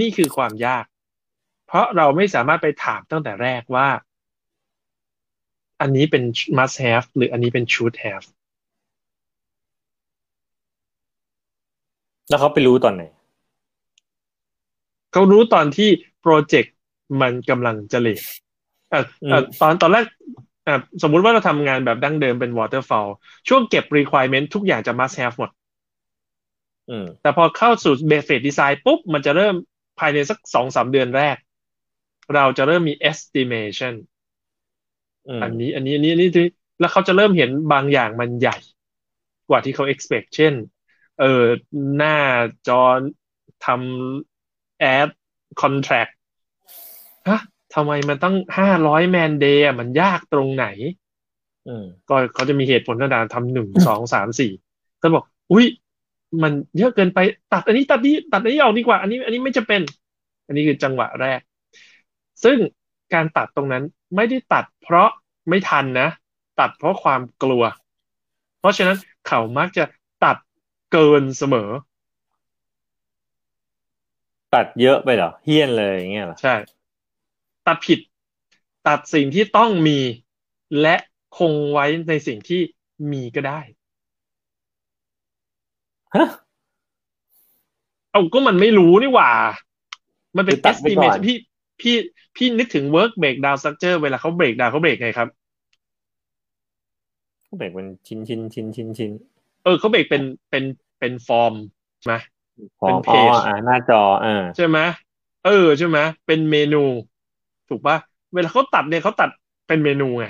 [0.00, 0.84] นี่คือความยาก
[1.66, 3.88] เพราะเราไม่สามารถไปถามตั้งแต่แรกว่า
[5.80, 6.22] อันนี้เป็น
[6.58, 8.26] must have หรืออันนี้เป็น should have
[12.30, 13.02] แล้วเขาไปรู้ตอนไหน
[15.12, 15.90] เขารู้ตอนที่
[16.22, 16.74] โปรเจกต์
[17.20, 18.22] มันกำลังจะเลท
[18.92, 20.04] อะอะอืมตอนตอนแรก
[20.66, 23.08] อะสมมุติว่าเราทำงานแบบดั้งเดิมเป็น waterfall
[23.48, 25.50] ช่วงเก็บ requirement ทุกอย่างจะ must have หมด
[26.90, 29.54] อืมแต่พอเข้าสู่ basic design ปุ๊บ มันจะเริ่ม
[29.98, 31.36] ภายในสักสองสามเดือนแรก
[32.34, 33.94] เราจะเริ่มมี estimation
[35.28, 36.46] อืมอันนี้อันนี้อันนี้อันนี้ที่
[36.80, 38.56] แล้วเขาจะเริ่มเห็นบางอย่างมันใหญ่
[39.48, 40.52] กว่าที่เขา expect เช่น
[41.20, 41.44] เออ
[41.96, 42.16] หน้า
[42.68, 42.82] จอ
[43.66, 45.08] ทำ ad
[45.62, 46.12] contract
[47.28, 47.40] ฮะ
[47.74, 50.66] ทำไมมันต้องห้าร้อยแมนเดย์มันยากตรงไหน
[51.66, 54.52] อืมก็เขาจะมีเหตุผลต่างๆทำหนึ่งสองสามสี่
[55.02, 55.66] ก็บอก อุ้ย
[56.42, 57.18] มันเยอะเกินไป
[57.52, 59.82] ตัดอันนี้ตัดนี้ตัดอันนี้ออกดีกว่า อันนี้ อันนี้ไม่จะเป็น
[60.46, 61.40] อันนี้คือจังหวะแรก
[62.44, 62.58] ซึ่ง
[63.14, 63.84] การตัดตรงนั้น
[64.16, 65.08] ไม่ได้ตัดเพราะ
[65.48, 66.08] ไม่ทันนะ
[66.60, 67.62] ตัดเพราะความกลัว
[68.58, 68.96] เพราะฉะนั้น
[69.28, 69.84] เขามักจะ
[70.24, 70.36] ตัด
[70.92, 71.70] เกินเสมอ
[74.54, 76.54] ตัดเยอะไปเหรอเฮี้ยนเลยอย่างเงี้ยเหรอใช่
[77.66, 78.00] ตัดผิด
[78.86, 79.98] ตัดสิ่งที่ต้องมี
[80.80, 80.96] และ
[81.38, 82.60] คงไว้ในสิ่งที่
[83.12, 83.60] มีก็ได้
[86.16, 86.28] ฮะ
[88.10, 89.30] เอาก็มันไม่รู้นี่หว่า
[90.36, 91.36] มันเป็นคือตัดไว้ก่อน estimate พี่
[91.80, 91.94] พี่
[92.36, 95.28] พี่นึกถึง work breakdown structure เวลาเขา break down เขา break ไงครับ
[97.46, 99.10] ก็แบ่งเป็นชิ้นชิ้นชิ้นชิ้นชิ้น
[99.62, 100.64] เออเขา break เป็นเป็น
[100.98, 101.54] เป็นฟอร์ม
[101.98, 102.16] ใช่ไหม
[102.78, 104.78] พอเป็นอ๋อ page อ่าหน้าจออ่าใช่ไหม
[105.42, 106.76] เออใช่ไหมเป็นเมนู
[107.68, 107.96] ถูกปะ
[108.32, 109.30] เวลาเขาตัดเนี่ยเขาตัด
[109.66, 110.26] เป็นเมนูไง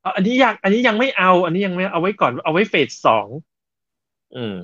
[0.00, 3.28] เอาอันนี้ยังอันนี้ยังไม่เอา อันนี้ยังไม่เอาไว้ก่อนเอาไว้เฟสสอง
[4.34, 4.56] อืม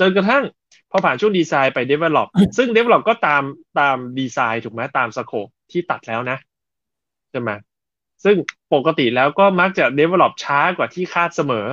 [0.00, 0.42] จนกระทั่ง
[0.90, 3.42] พอผ่านช่วงดีไซน์ไป develop ซึ่ง develop ก็ตาม
[3.78, 6.38] ตามดีไซน์ถูกไหมตามสโคปที่ตัดแล้วนะ
[7.30, 7.50] ใช่ไหม
[8.24, 8.36] ซึ่ง
[8.74, 11.66] ปกติแล้วก็มักจะ develop ช้ากว่าที่คาดเสมอ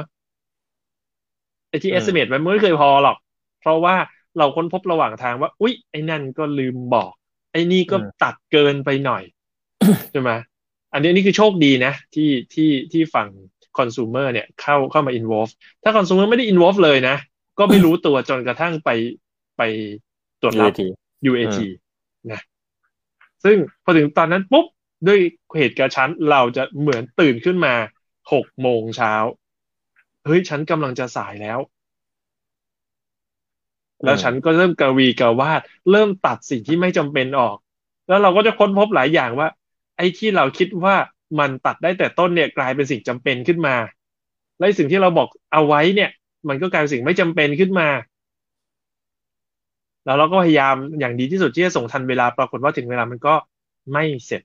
[1.69, 3.17] ไอ้ที่อืม estimate มันไม่เคยพอหรอก
[3.61, 3.95] เพราะว่า
[4.37, 7.11] เราค้นพบระหว่างทางว่า อุ๊ย ไอ้นั่นก็ลืมบอก
[7.51, 9.23] ไอ้นี่ก็ตัดเกินไปหน่อย
[10.11, 10.31] ใช่ไหม
[10.93, 13.27] อันนี้นี่คือโชคดีนะ ที่ที่ที่ฝั่ง
[13.77, 15.51] คอน sumer เนี่ยเข้าเข้ามา involve
[15.83, 17.15] ถ้าคอน sumer ไม่ได้ involve เลยนะ
[17.59, 18.89] ก็ไม่รู้ตัวจนกระทั่งไป
[19.57, 19.61] ไป
[20.41, 20.81] ตรวจรับ UAT
[21.29, 21.59] UAT
[22.31, 22.41] นะ
[23.43, 24.65] ซึ่งพอถึงตอนนั้นปุ๊บ
[25.07, 25.19] ด้วย
[25.57, 27.73] เหตุการณ์ชั้นเราจะเหมือนตื่นขึ้นมา
[28.33, 29.13] หกโมงเช้า
[30.25, 31.59] เฮ้ยฉันกำลังจะสายแล้ว
[34.03, 35.61] แล้วฉันก็เริ่มกระวีกระวาด
[35.91, 37.57] เริ่มตัดสิ่งที่ไม่จำเป็นออก
[38.07, 39.47] แล้วเราก็จะค้นพบหลายอย่างว่า
[39.97, 40.95] ไอ้ที่เราคิดว่า
[41.39, 43.75] มันตัดได้แต่ต้นเนี่ยกลายเป็นสิ่งจำเป็นขึ้นมา
[44.59, 46.09] และสิ่งที่เราบอกเอาไว้เนี่ย
[46.49, 47.87] มันก็กลายเป็นสิ่งไม่จำเป็นขึ้นมา
[50.05, 53.35] แล้วเราก็พยายามอย่างดีที่สุดที่จะส่งทันเวลาปรากฏว่าถึงเวลามันก็
[53.93, 54.41] ไม่เสร็จ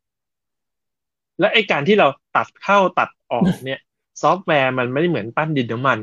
[1.40, 3.80] และไอ้การที่เราตัดเข้าตัดออกเนี่ย
[4.22, 5.98] ซอฟต์แวร์มันไม่ได้เหมือนปั้นดินน้ำมัน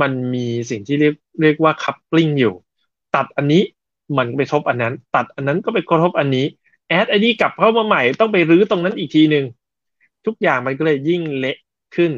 [0.00, 2.54] มันมีสิ่งที่เรียกเรียกว่าคัพปลิงอยู่
[3.16, 3.62] ตัดอันนี้
[4.18, 6.46] มันไปทบอันนั้น ตัดอันนั้นก็ไปกระทบอันนี้
[6.88, 9.44] แอดไอ้นี่กลับเข้ามาใหม่ต้องไปรื้อตรงนั้นอีกทีหนึ่ง
[10.26, 11.56] ทุกอย่างมันก็เลยยิ่งเละ
[11.96, 12.12] ขึ้น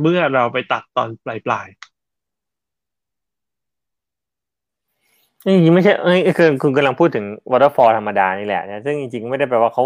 [0.00, 1.68] เมื่อเราไปตัดตอนปลายปลาย
[5.44, 9.84] จริงๆไม่ใช่เอ้คือคุณกำลังพูดถึง waterfall ธรรมดานี่แหละนะซึ่งจริงๆ ไม่ได้แปลว่าเขา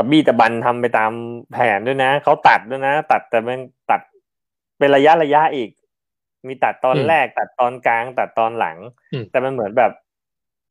[0.00, 1.10] ตะบี้ตะบันทำไปตาม
[1.52, 3.58] แผนด้วยนะเขาตัดด้วยนะ ตัดแต่มัน
[3.90, 4.00] ตัด
[4.78, 5.70] เป็นระยะระยะอีก
[6.46, 8.76] มีตัดตอนแรก ตัดตอนกลาง ตัดตอนหลัง
[9.30, 9.92] แต่มันเหมือนแบบ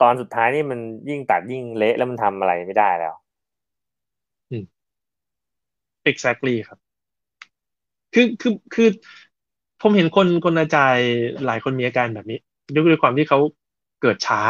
[0.01, 3.13] ตอนสุดท้ายนี่มันยิ่งตัดยิ่งเละแล้วมันทำอะไรไม่ได้แล้ว
[6.09, 6.79] exactly ครับ
[8.13, 8.89] คือคือคือ
[9.81, 11.05] ผมเห็นคนคนอาจารย์
[11.45, 12.39] หลายคนมีอาการแบบนี้
[12.73, 13.39] ด้วยความที่เขา
[14.01, 14.41] เกิดช้า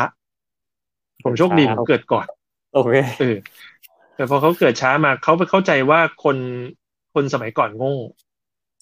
[1.23, 2.27] ผมโชคดีผมเกิดก่อน
[2.73, 3.35] โอเคเออ
[4.17, 6.37] แต่พอเขาเกิดช้ามาเขาไปเข้าใจว่าคน
[7.13, 7.95] คนสมัยก่อนโง่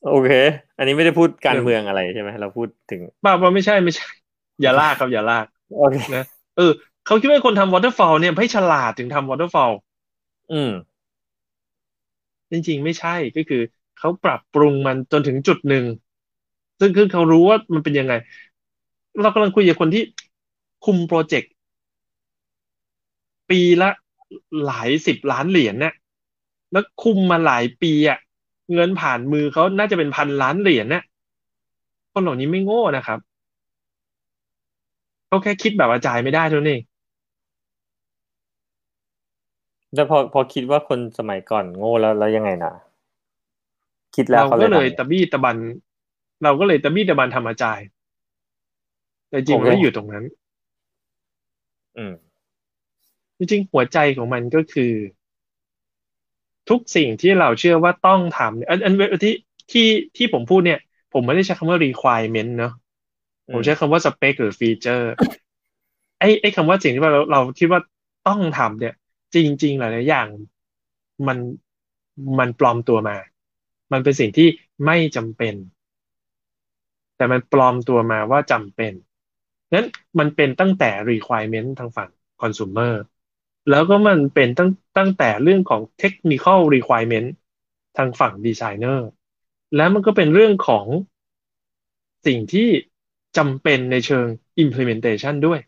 [0.09, 0.29] โอเค
[0.77, 4.05] อันนี้ไม่ได้พูดการเมืองอะไรใช่ไหมเราพูดถึงบ้าว่าไม่ใช่ไม่ใช่
[4.61, 5.45] อย่าลากครับอย่าลาก
[5.79, 6.25] โอเคนะ
[6.57, 6.71] เออ
[7.05, 9.73] เขาคิดว่าคนทำ waterfall เนี่ยให้ฉลาดถึงทำ waterfall
[10.51, 10.71] อืม
[12.51, 13.61] จริงๆไม่ใช่ก็คือ
[13.99, 15.85] เขาปรับปรุงมันจนถึงจุดหนึ่ง
[16.79, 18.13] ซึ่งคือเขารู้ว่ามันเป็นยังไง
[19.21, 20.03] เรากำลังคุยกับคนที่
[20.85, 21.51] คุมโปรเจกต์
[23.49, 23.89] ปีละ
[24.65, 25.93] หลายสิบล้านเหรียญเนี่ย
[26.71, 28.19] แล้วคุมมาหลายปีอะ
[28.73, 31.03] เงินผ่านมือเขาน่าจะเป็นพันล้านเหรียญเนี่ย
[32.11, 33.19] คนเหล่านี้ไม่โง่นะครับ
[35.27, 36.81] เขาแค่คิดแบบอาจายไม่ได้เท่านั้นเอง
[39.93, 42.73] แล้วพอพอคิดว่าคนสมัยก่อนโง่แล้วแล้วยังไงนะ
[44.15, 45.57] คิดแล้วเราก็เลยตะบี้ตะบัน
[46.43, 47.79] เราก็เลยตะบี้ตะบันทำอาจาย
[49.29, 50.25] แต่จริงไม่อยู่ตรงนั้น
[51.97, 52.13] อืม
[53.37, 54.93] จริงๆหัวใจของมันก็คือ
[56.69, 58.93] ทุกสิ่งที่เราเชื่อว่าต้องทำเนี่ยอันอัน
[59.23, 59.33] ที่
[59.71, 60.79] ที่ที่ผมพูดเนี่ย
[61.13, 62.73] ผมไม่ได้ใช้คำว่า requirement เนาะ
[63.53, 65.05] ผมใช้คำว่า spec หรือ feature
[66.19, 67.81] ไอ้ไอ้คำว่าสิ่งที่เราเราคิดว่า
[68.27, 68.93] ต้องทำเนี่ย
[69.35, 70.27] จริง ๆ หลายๆอย่าง
[71.27, 71.37] มัน
[72.39, 73.17] มันปลอมตัวมา
[73.91, 74.47] มันเป็นสิ่งที่
[74.85, 75.55] ไม่จำเป็น
[77.17, 78.93] แต่มันปลอมตัวมาว่าจำเป็น
[79.73, 79.87] นั้น
[80.19, 82.09] มันเป็นตั้งแต่ requirement ทางฝั่ง
[82.41, 82.93] consumer
[83.69, 87.27] แล้วก็มันเป็นตั้งตั้งแต่เรื่องของ technical requirement
[87.97, 88.99] ทางฝั่ง designer
[89.75, 90.87] แล้วมันก็เป็นเรื่องของ
[92.25, 92.67] สิ่งที่
[93.37, 94.27] จำเป็นในเชิง
[94.63, 95.59] implementation ด้วย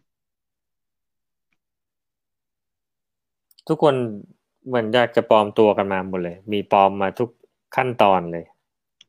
[3.67, 3.95] ทุกคน
[4.67, 7.29] เหมือนอยากจะปลอมตัวกันมาหมดเลย มีปลอมมาทุก
[7.75, 8.45] ขั้นตอนเลย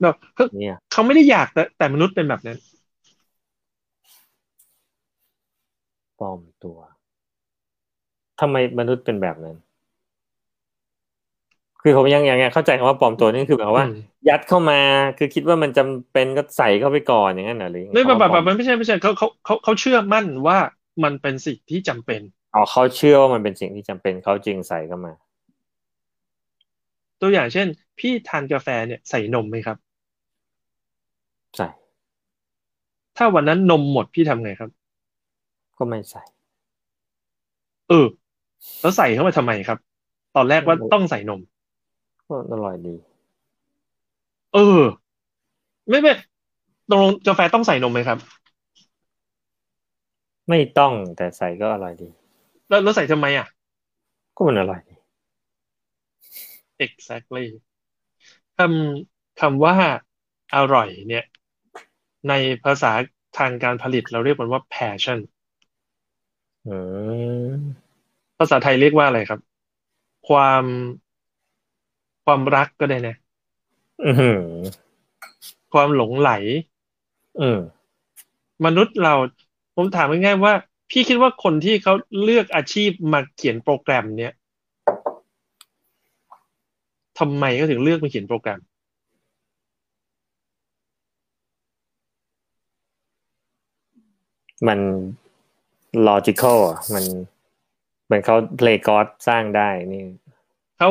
[0.03, 0.17] แบบ
[0.59, 2.59] เนี่ยเขาไม่ได้อยากแต่แต่มนุษย์เป็นแบบนั้น
[6.19, 6.79] ปลอมตัว
[8.41, 9.57] ทำไมมนุษย์เป็นแบบนั้น
[11.83, 13.85] คือผมยังยังเข้าใจคำว่าปลอมตัวนี่คือแบบว่า
[14.29, 14.81] ยัดเข้ามา
[15.19, 20.59] คือคิดว่ามันจำเป็นก็ใส่เข้าไปก่อนอย่างนั้นเหรอหรือไม่แบบแบบมันไม่ใช่ไม่ใช่เขาเขาเขาเขาเชื่อมั่นว่า
[21.05, 22.21] มันเป็นสิ่งที่จำเป็น
[22.55, 25.13] อ๋อเขาเชื่อว่ามันเป็นสิ่งที่จำเป็นเขาจึงใส่เข้ามา
[27.21, 27.67] ตัวอย่างเช่น
[27.99, 29.77] พี่ทานกาแฟเนี่ยใส่นมไหมครับ
[31.57, 31.69] ใส่
[33.17, 34.71] ถ้าวันนั้นนมหมดพี่ทำไงครับ
[35.79, 36.23] ก็ไม่ใส่
[37.89, 38.07] เออ
[38.81, 39.79] แล้วใส่เข้ามาทำไมครับ
[40.37, 41.41] ตอนแรกว่าต้องใส่นม
[42.27, 42.95] ก็อร่อยดี
[44.55, 44.81] เออ
[45.89, 46.13] ไม่ไม่
[46.91, 48.19] ตรงกาแฟต้องใส่นมไหมครับ
[50.49, 52.09] ไม่ต้องแต่ใส่ก็อร่อยดี
[52.69, 53.47] แล้วแล้วใส่ทำไมอะ
[54.37, 54.81] ก็มันอร่อย
[56.85, 57.47] exactly
[58.57, 59.75] คำคำว่า
[60.55, 61.25] อร่อยเนี่ย
[62.29, 62.33] ใน
[62.65, 62.93] ภาษา
[63.39, 65.19] ทางการผลิตเราเรียกมันว่า passion
[68.39, 69.41] ภาษาไทยเรียกว่าอะไรครับ
[70.29, 70.65] ความ
[72.25, 73.17] ความรักก็ได้นะ
[75.73, 76.31] ความหลงไหล
[78.65, 79.15] มนุษย์เรา
[79.77, 80.55] ผมถามง่ายๆว่า
[80.91, 84.33] พี่คิดว่าคนที่เขาเลือกอาชีพมาเขียนโปรแกรม เนี้ย
[87.19, 88.61] ทำไมก็ถึงเลือกมาเขียนโปรแกรม
[94.69, 94.81] มัน
[96.09, 97.05] logical อะมัน
[98.09, 100.05] เหมือนเขา play god สร้างได้นี่
[100.79, 100.89] เขา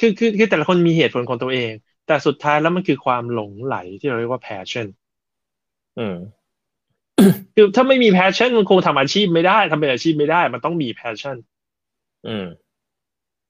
[0.00, 1.72] คือคือคือแต่ละคนมีเหตุผลของตัวเอง
[2.06, 4.86] แต่สุดท้ายแล้วมันคือความหลงไหลที่เราเรียกว่า passion
[5.98, 6.16] อืม
[7.54, 11.36] คือถ้าไม่มี passion มันคงทำอาชีพไม่ได้ทำเป็นอาชีพไม่ได้ มันต้องมี passion
[12.28, 12.46] อืม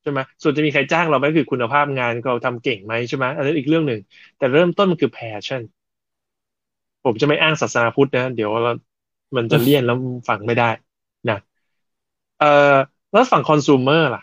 [0.03, 4.01] ใช่ไหมส่วนจะมีใครจ้างเราไหมคือคุณภาพงานเราทำเก่งไหมใช่ไหมอันนั้นอีกเรื่องหนึ่ง
[4.39, 5.63] แต่เริ่มต้นมันคือ passion
[7.05, 8.73] ผมจะไม่อ้างศาสนาพุทธนะ เดี๋ยวเรา
[9.37, 9.97] มันจะเลี่ยนแล้ว
[10.29, 10.65] ฟังไม่ได้
[11.29, 11.37] นะ
[12.39, 12.47] เอ่อ
[13.15, 14.23] แล้วฝั่งคอน sumer ล่ะ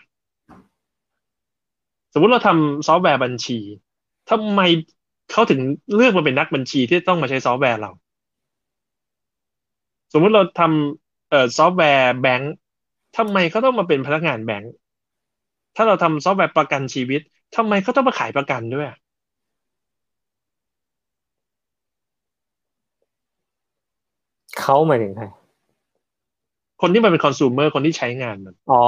[2.12, 3.58] สมมติเราทำซอฟต์แวร์บัญชี
[4.30, 4.60] ทำไม
[5.32, 5.60] เขาถึง
[5.94, 7.90] เลือกมาเป็นนักบัญชีที่ต้องมาใช้ซอฟต์แวร์เรา
[10.12, 12.52] สมมุติเราทำเอ่อซอฟต์แวร์แบงค์
[13.16, 14.72] ทำไมเขาต้องมาเป็นพนักงานแบงค์
[15.76, 17.20] ถ้าเราทำซอฟต์แวร์ประกันชีวิต
[17.56, 18.86] ทำไมเขาต้องมาขายประกันด้วย
[24.58, 25.24] เขาหมายถึงใคร
[26.82, 28.82] คนที่มันเป็นคอน sumer คนที่ใช้งานมันอ๋อ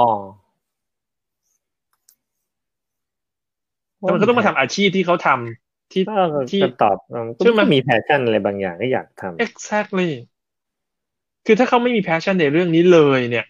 [4.07, 10.11] ทำไมเขาต้องมาทำอาชีพที่เขาทำที่เออที่จะตอบอืมใช่ไหมก็มีแพชชั่นอะไรบางอย่างที่อยากทำ exactly
[11.45, 13.45] คือถ้าเขาไม่มี passion ในเรื่องนี้เลยเนี่ย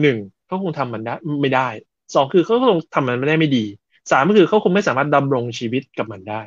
[0.00, 1.68] หนึ่งเขาคงทำมันได้ไม่ได้
[2.14, 3.64] สองคือเขาคงทำมันไม่ได้ไม่ดี
[4.10, 6.40] สามก็คือเขาคงไม่สามารถดำรงชีวิตกับมันได้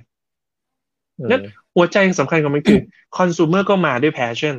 [1.17, 1.41] อืมงั้น
[1.75, 2.79] หัวใจสำคัญของมันคือ
[3.17, 4.55] consumer ก็มาด้วย passion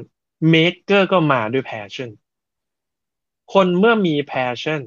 [0.53, 2.11] maker ก็มาด้วย passion
[3.53, 4.81] คนเมื่อมี passion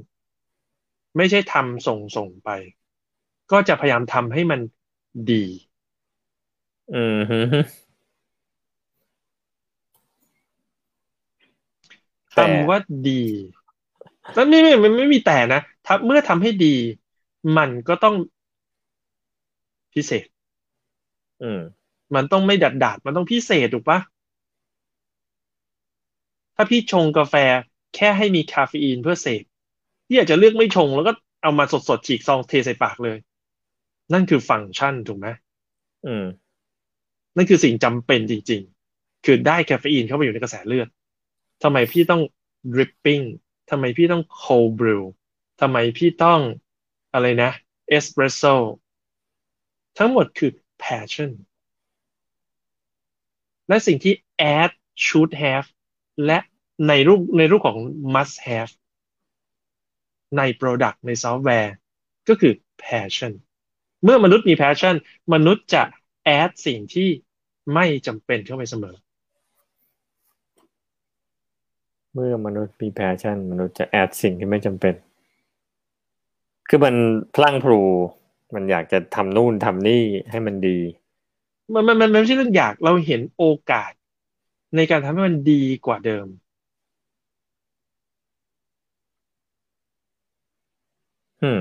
[1.17, 2.49] ไม่ใช่ทำส่งส่งไป
[3.51, 4.59] ก็จะพยายามทำให้มัน
[5.31, 5.43] ดี
[6.93, 7.39] อืมฮึ
[12.35, 13.23] คำว่าดี
[14.33, 16.75] แล้วไม่ไม่ไม่ไม่มีแต่นะถ้าเมื่อทำให้ดี
[17.57, 18.15] มันก็ต้อง
[19.93, 20.25] พิเศษ
[21.41, 21.61] อืม
[22.15, 23.99] มันต้องไม่ดัดดาดมันต้องพิเศษถูกปะ
[26.55, 27.35] ถ้าพี่ชงกาแฟ
[27.95, 29.43] แค่ให้มีคาเฟอีนเพื่อเสพ
[30.07, 33.17] พี่อาจจะเลือกไม่ชงแล้วก็เอามาสดๆฉีกซองเทใส่ปากเลย
[34.13, 35.27] นั่นคือฟังก์ชันถูกไหม
[36.05, 36.25] อืม
[37.35, 38.61] นั่นคือสิ่งจำเป็นจริง
[38.93, 40.87] ๆ คือได้คาเฟอีนเข้าไปอยู่ในกระแสเลือด
[41.63, 42.21] ทำไมพี่ต้อง
[42.73, 43.25] dripping
[43.69, 45.03] ทำไมพี่ต้อง cold brew
[45.61, 46.39] ทำไมพี่ต้อง
[47.13, 47.51] อะไรนะ
[47.95, 48.55] espresso
[49.97, 50.51] ทั้งหมดคือ
[50.83, 51.31] passion
[53.67, 54.13] และสิ่งที่
[54.57, 54.71] add
[55.05, 55.67] should have
[56.25, 56.39] และ
[56.87, 57.77] ในรูปในรูปของ
[58.13, 58.73] must have
[60.37, 61.73] ใน product ในซอฟต์แวร์
[62.29, 63.33] ก็คือ passion
[64.03, 64.95] เมื่อมนุษย์มี passion
[65.33, 65.83] มนุษย์จะ
[66.39, 67.09] add สิ่งที่
[67.73, 68.95] ไม่จำเป็นเข้าไปเสมอ
[72.13, 74.93] เมื่อมนุษย์มี passion มนุษย์จะ add สิ่งที่ไม่จำเป็น
[76.69, 76.95] คือมัน
[77.35, 77.81] พรั่งพรู
[78.53, 80.79] มันอยากจะทำนู่นทำนี่ให้มันดี
[81.73, 83.91] มันมันมันมันไม่ใช่เรื่องอยากเราเห็นโอกาส
[84.75, 86.25] ในการทำให้มันดีกว่าเดิม
[91.43, 91.59] อืม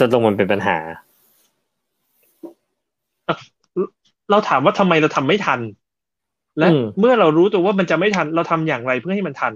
[0.00, 0.76] จะตรงมันเป็นปัญหา
[4.30, 5.60] เราถามว่าทำไมเราทำไม่ทัน
[6.58, 9.52] และอืม เมื่อเรารู้ตัวว่ามันจะไม่ทัน เราทำอย่างไรเพื่อให้มันทัน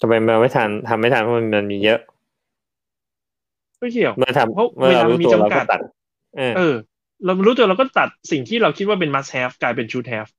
[0.00, 2.00] ทำไมมันไม่ทันทำไม่ทันเพราะมันมีเยอะ
[3.78, 5.80] ไม่เกี่ยว เมื่อทำเพราะเมื่อเราเวลารู้มีตัวเราจำกัก็ด ตัด
[6.36, 6.74] เออเออ
[7.24, 10.30] เรารู้ตัวเราก็ตัดสิ่งที่เราคิดว่าเป็น must have กลายเป็น should have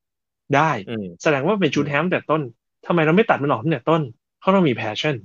[0.55, 2.41] ได้อืมแสดงว่าเป็น should have ตั้งแต่ต้น
[2.87, 4.01] ทำไมเราไม่ตัดมันออกตั้งแต่ต้น
[4.39, 5.15] เพราะเรามี passion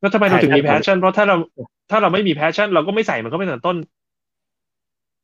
[0.00, 1.36] แล้วทำไมเราถึงมี passion เพราะถ้าเรา
[1.90, 3.76] ถ้าเราไม่มี passion เราก็ไม่ใส่มันเข้าไปตั้งแต่ต้น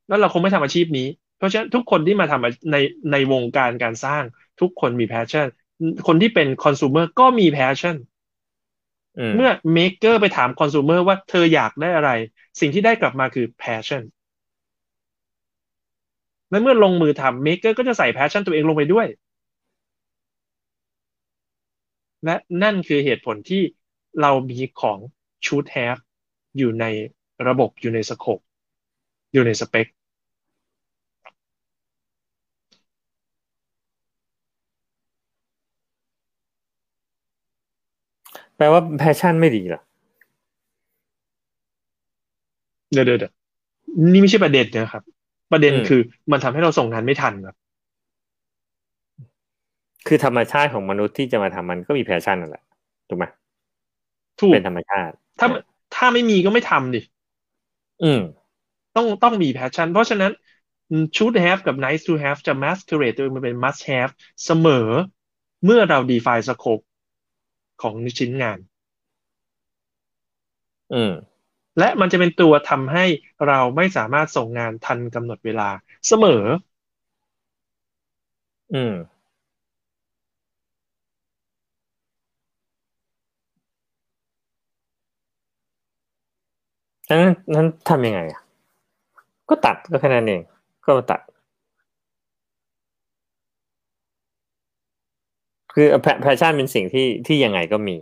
[0.08, 2.76] แล้วเราคงไม่ทำอาชีพนี้ เพราะฉะนั้นทุกคนที่มาทำใน
[3.12, 4.22] ในวงการการสร้าง
[4.60, 5.46] ทุกคนมี passion
[6.06, 7.96] คนที่เป็น consumer ก็มี passion
[9.18, 12.10] อืมเมื่อ maker ไปถาม consumer ว่าเธออยากได้อะไร
[12.60, 14.02] สิ่งที่ได้กลับมาคือ passion
[16.50, 19.06] และเมื่อลงมือทำ maker ก็จะใส่ passion ตัวเองลงไปด้วย
[22.24, 23.62] และนั่นคือเหตุผลที่
[24.20, 24.98] เรามีของ
[25.44, 26.00] should have
[26.56, 26.84] อยู่ใน
[27.48, 28.38] ระบบอยู่ใน scope
[29.32, 29.86] อยู่ในสเปค
[38.56, 39.82] แปลว่า passion ไม่ดีเหรอ
[42.92, 43.32] เดี๋ยวเดี๋ยวเดี๋ยว
[44.12, 45.02] นี่ไม่ใช่ประเด็นนะครับ
[45.50, 46.00] ประเด็นอืมคือ
[46.32, 47.56] มันทำให้เราส่งงานไม่ทันครับ
[50.06, 52.64] คือธรรมชาติของมนุษย์ที่จะมาทำมันก็มี passion นั่นแหละ
[53.08, 53.24] ถูกไหม
[54.40, 55.48] ถูกเป็นธรรมชาติ ถ้า
[55.94, 57.00] ถ้าไม่มีก็ไม่ทำดิ
[58.04, 58.20] อืม
[58.96, 60.32] ต้องต้องมี passion เพราะฉะนั้น
[61.16, 64.12] should have กับ nice to have จะ masquerade ตัวเองมาเป็น must have
[64.44, 64.88] เสมอ
[65.64, 66.84] เมื่อเรา define scope
[67.82, 68.58] ของชิ้นงาน
[70.94, 71.12] อืม
[71.80, 73.04] และมันจะเป็นตัวทำให้
[73.46, 75.68] เราไม่สามารถส่งงานทันกำหนดเวลา
[76.08, 76.44] เสมอ
[78.72, 78.92] อืม
[87.10, 88.40] นั้นนั้นทำยังไงอะ
[89.48, 90.42] ก็ตัดก็แค่นั้นเอง
[90.84, 91.20] ก็ตัด
[95.72, 95.86] คือ
[96.22, 97.96] แพชชั่นเป็นสิ่งที่ที่ยังไงก็มี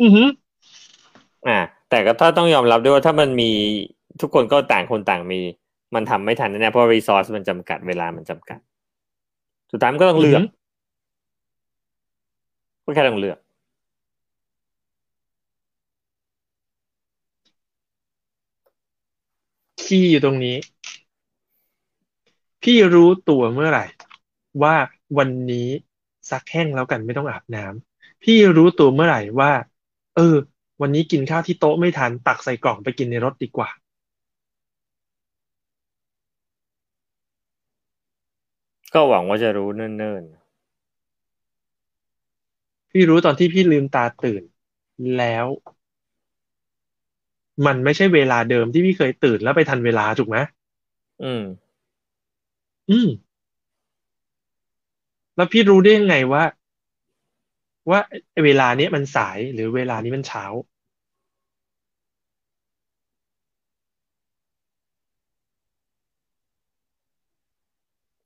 [0.00, 0.28] อือหือ
[1.46, 1.58] อ่า
[1.92, 3.50] แต่ก็ถ้าต้องยอมรับด้วยว่าถ้ามันมี
[4.20, 5.40] ทุกคนก็ต่างคนต่างมี
[5.94, 8.58] มันทำไม่ทันแน่ๆเพราะรีซอสมันจำกัดเวลามันจำกัด
[9.72, 10.42] สุดท้ายมันก็ต้องเลือก
[12.84, 13.38] ก็แค่ต้องเลือก
[19.84, 20.56] ที่อยู่ตรงนี้
[22.62, 23.84] พี่รู้ตัวเมื่อไหร่
[24.62, 24.74] ว่า
[25.18, 25.68] วันนี้
[26.30, 29.50] ซักแห้งแล้วกันไม่ต้องอาบน้ำพี่รู้ตัวเมื่อไหร่ว่า
[30.16, 30.36] เออ
[30.82, 33.68] วันนี้กินข้าวที่โต๊ะไม่ทันตักใส่กล่องไปกินในรถดีกว่า
[38.94, 40.24] ก็หวังว่าจะรู้เนิ่น
[42.90, 44.42] พี่รู้ตอนที่พี่ลืมตาตื่น
[45.16, 45.46] แล้ว
[47.66, 51.42] มันไม่ใช่เวลาเดิมที่พี่เคยตื่นแล้วไปทันเวลาถูกไหมๆ อืม
[52.88, 53.08] อืม
[55.36, 56.42] แล้วพี่รู้ได้ยังไงว่า
[57.90, 58.00] ว่า
[58.44, 60.44] เวลาเนี้ยมันสายหรือเวลานี้มันเช้า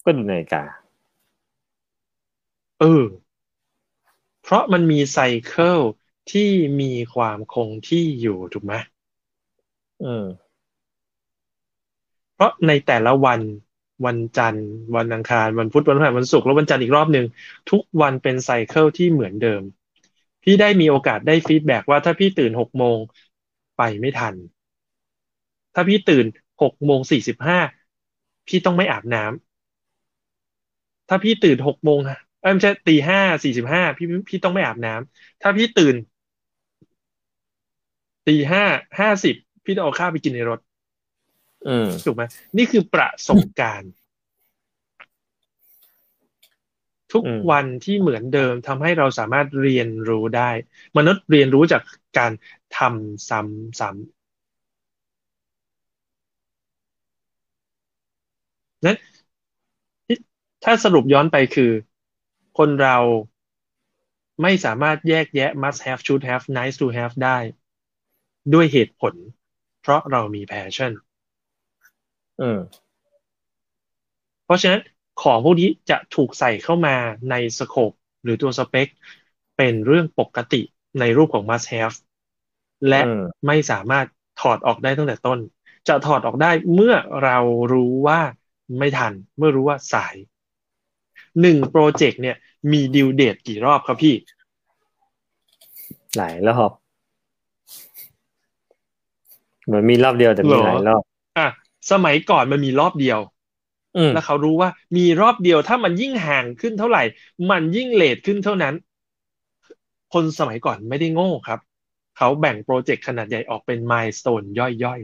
[0.07, 0.62] ก็ดูนาฬิกา
[2.79, 2.87] เออ
[4.42, 5.81] เพราะมันมี cycle
[6.31, 8.75] ที่มีความคงที่อยู่ถูกไหม
[10.03, 10.25] อืม
[12.35, 13.40] เพราะในแต่ละวัน
[14.07, 17.27] วันจันทร์ วันอังคาร วันพุธวันพฤหัสวันศุกร์แล้ววันจันทร์อีกรอบหนึ่ง
[17.71, 19.62] ทุกวันเป็น cycle ที่เหมือนเดิม
[20.42, 22.99] พี่ได้มีโอกาสได้ feedback ว่าถ้าพี่ตื่นหกโมง
[23.77, 24.35] ไปไม่ทัน
[25.75, 26.27] ถ้าพี่ตื่น
[26.62, 27.59] หกโมงสี่สิบห้า
[28.49, 29.46] พี่ต้องไม่อาบน้ำ
[31.09, 32.01] ถ้าพี่ตื่นหกโมง
[32.40, 35.97] เอ้ยไม่ใช่ตีห้าสี่สิบห้าพี่พี่ต้องไม่อาบน้ำถ้าพี่ตื่น
[38.27, 38.64] ตีห้า
[39.01, 40.61] ห้าสิบพี่ต้องเอาข้าวไปกินในรถ
[41.66, 42.23] อืมถูกไหม
[42.57, 43.92] นี่คือประสบการณ์
[47.12, 50.51] ทุกอืมวันที่เหมือนเดิมทำให้เราสามารถเรียนรู้ได้
[50.97, 51.83] มนุษย์เรียนรู้จาก
[52.19, 52.33] การ
[52.79, 54.16] ทำซ้ำซ้ำ
[58.85, 59.16] นั้นที่
[60.69, 61.73] ถ้าสรุปย้อนไปคือ
[62.59, 62.97] คนเรา
[64.43, 67.39] ไม่สามารถแยกแยะ must have should have nice to have ได้
[68.55, 69.15] ด้วยเหตุผล
[69.81, 70.93] เพราะเรามี passion
[72.41, 72.59] อืม
[74.45, 74.81] เพราะฉะนั้น
[75.23, 76.97] ของพวกนี้จะถูกใส่เข้ามา
[77.31, 78.89] ในสโคปหรือตัวสเปค
[79.57, 80.63] เป็นเรื่องปกติ
[81.01, 81.97] ในรูปของ must have
[82.89, 84.07] และอืมไม่สามารถ
[84.41, 85.39] ถอดออกได้ตั้งแต่ต้น
[85.89, 87.39] จะถอดออกได้เมื่อเรา
[87.73, 88.21] รู้ว่า
[88.79, 90.17] ไม่ทัน เมื่อรู้ว่าสาย
[91.42, 92.37] หนึ่งโปรเจกต์เนี่ย
[92.72, 94.14] มีดิวเดตกี่รอบครับพี่
[96.16, 96.70] หลายรอบ
[99.66, 101.03] เหมือนมีรอบเดียวแต่มีเหรอหลายรอบ
[101.38, 101.46] อะ
[101.92, 103.18] สมัยก่อนมันมีรอบเดียว
[103.96, 107.03] อืมแล้วเขารู้ว่ามีรอบเดียวถ้ามันยิ่งห่างขึ้นเท่าไหร่
[107.51, 108.75] มันยิ่งเลทขึ้นเท่านั้น
[110.14, 111.61] คนสมัยก่อนไม่ได้โง่ครับ
[112.16, 115.01] เขาแบ่งโปรเจกต์ขนาดใหญ่ออกเป็นมายสเตนย่อย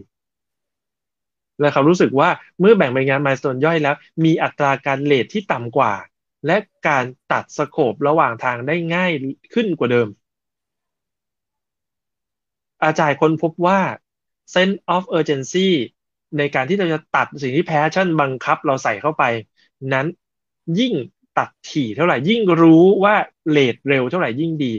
[0.79, 2.29] ๆ และเขารู้สึกว่า
[2.61, 5.93] เมื่อแบ่งเป็นงานมายสเตนย่อยแล้ว มีอัตราการเลทที่ต่ำกว่า
[6.47, 6.57] และ
[6.89, 9.13] การตัดสโคประหว่างทางได้ง่าย
[9.53, 10.09] ขึ้นกว่าเดิม
[12.85, 13.81] อาจารย์ค้นพบว่า
[14.55, 15.69] sense of urgency
[16.39, 19.23] ในการที่เราจะตัดสิ่งที่ passion บังคับเราใส่เข้าไป
[19.93, 20.07] นั้น
[20.79, 20.95] ยิ่ง
[21.39, 23.15] ตัดถี่เท่าไหร่ ยิ่งรู้ว่า
[23.51, 24.73] late เร็วเท่าไหร่ยิ่งดี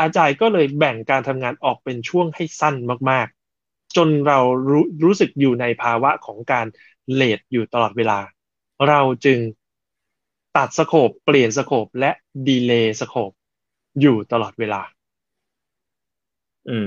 [0.00, 2.74] อาจารย์ก็เลยแบ่งการทำงานออกเป็นช่วงให้สั้น
[3.10, 4.38] มากๆ จนเรา
[4.68, 6.66] รู้รู้สึกอยู่ในภาวะของการ
[7.14, 8.18] late อยู่ตลอดเวลา
[8.88, 9.38] เราจึง
[10.56, 12.10] ตัด scope เปลี่ยน scope และ
[12.46, 13.30] delay scope
[14.00, 14.82] อยู่ตลอดเวลา
[16.68, 16.76] อื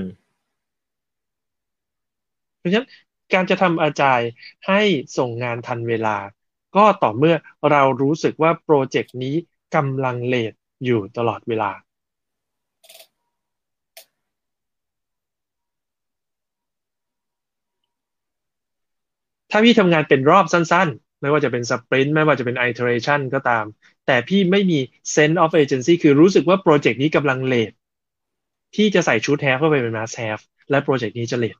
[2.58, 2.88] เพราะฉะนั้น
[3.32, 4.28] การจะทำอาจารย์
[4.68, 4.80] ให้
[5.18, 6.16] ส่งงานทันเวลา
[6.76, 7.34] ก็ต่อเมื่อ
[7.70, 9.34] เรารู้สึกว่าโปรเจกต์นี้
[9.74, 10.52] กำลังเลท
[10.84, 11.70] อยู่ตลอดเวลา
[19.50, 23.64] ถ้าพี่ทำงานเป็นรอบสั้นๆ ไม่ว่าจะเป็นสปรินต์ไม่ว่าจะเป็น iteration ก็ตาม
[24.06, 24.78] แต่พี่ไม่มี
[25.16, 27.72] sense of agency คือรู้สึกว่าโปรเจกต์นี้กำลังเลท
[28.74, 31.56] ที่จะใส่ชุด have เข้าไปเป็น must have และโปรเจกต์นี้จะเลท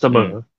[0.00, 0.52] เสมออืม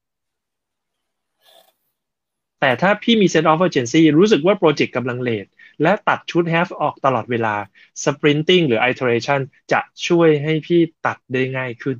[2.59, 5.45] แต่ถ้าพี่มี sense of urgency รู้สึกว่าโปรเจกต์กำลังเลท
[5.81, 7.55] และตัดชุด have ออกตลอดเวลา
[8.03, 9.39] sprinting หรือ iteration
[9.71, 11.97] จะช่วยให้พี่ตัดได้ง่ายขึ้น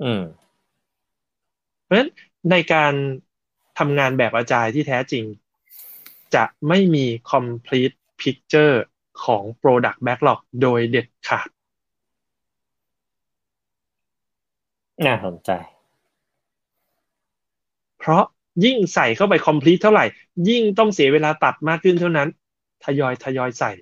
[0.00, 0.39] อืมเพ
[1.90, 2.10] ราะฉะนั้น
[2.50, 2.92] ในการ
[3.78, 5.24] ทำงานแบบอาจารย์ที่แท้จริง
[6.34, 8.76] จะไม่มี complete picture
[9.24, 11.48] ของ product backlog โดยเด็ดขาด
[15.06, 15.50] น่าสนใจ
[17.98, 18.24] เพราะ
[18.64, 20.04] ยิ่งใส่เข้าไป complete เท่าไหร่
[20.48, 22.28] ยิ่งต้องเสียเวลาตัดมากขึ้นเท่านั้น
[22.84, 23.72] ทยอยทยอยใส่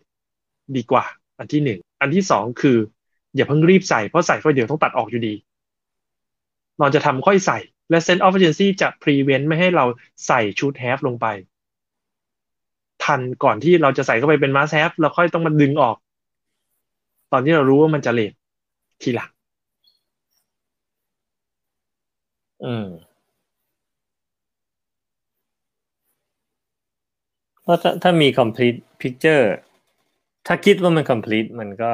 [0.76, 1.04] ดีกว่า
[1.38, 2.78] อันที่หนึ่ง อันที่สองคือ
[3.34, 5.34] อย่าเพิ่งรีบใส่เพราะใส่เข้าไปเดี๋ยวต้องตัดออกอยู่ดี
[6.78, 7.58] เราจะทำค่อยใส่
[7.90, 9.84] และ sense of urgency จะ prevent ไม่ให้เรา
[10.26, 11.26] ใส่ชุด have ลงไป
[13.04, 15.96] ทันก่อนที่เราจะใส่เข้าไปเป็น must have เราค่อยต้องมาดึงออก
[17.32, 18.32] ตอนที่เรารู้ว่ามันจะเลท
[19.02, 19.30] ทีหลัง
[22.64, 22.86] อืม
[27.62, 29.44] เพราะถ้าถ้ามี complete picture
[30.46, 31.92] ถ้าคิดว่ามัน complete มันก็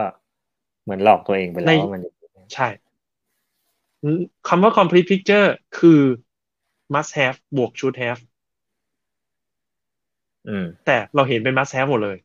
[0.82, 2.02] เหมือนหลอกตัวเองไปแล้วว่ามัน
[2.54, 2.68] ใช่
[4.48, 5.46] คำว่า complete picture
[5.78, 6.00] คือ
[6.94, 8.20] must have บวก should have
[10.48, 12.16] อืมแต่เราเห็นเป็น must have หมดเลย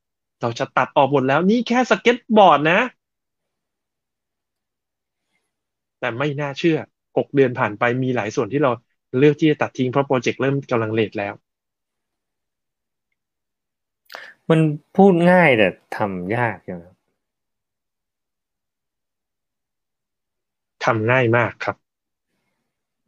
[0.42, 2.80] เราจะตัดออกหมดแล้วนี่แค่สเก็ตบอร์ดนะ
[6.00, 6.78] แต่ไม่น่าเชื่อ
[7.18, 8.72] หกเดือนผ่านไปมีหลายส่วนที่เรา
[9.18, 11.34] เลือกที่จะตัดทิ้งเพราะ project เริ่มกำลัง late แล้ว
[14.50, 14.60] มัน
[14.96, 16.84] พูดง่ายแต่ทำยากใช่ไหม
[20.90, 21.76] ทำง่ายมากครับ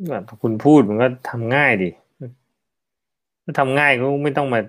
[0.09, 1.89] แบบคุณพูดมันก็ทำง่ายดิ
[3.43, 4.59] ถ้าทำง่ายก็ไม่ต้องมา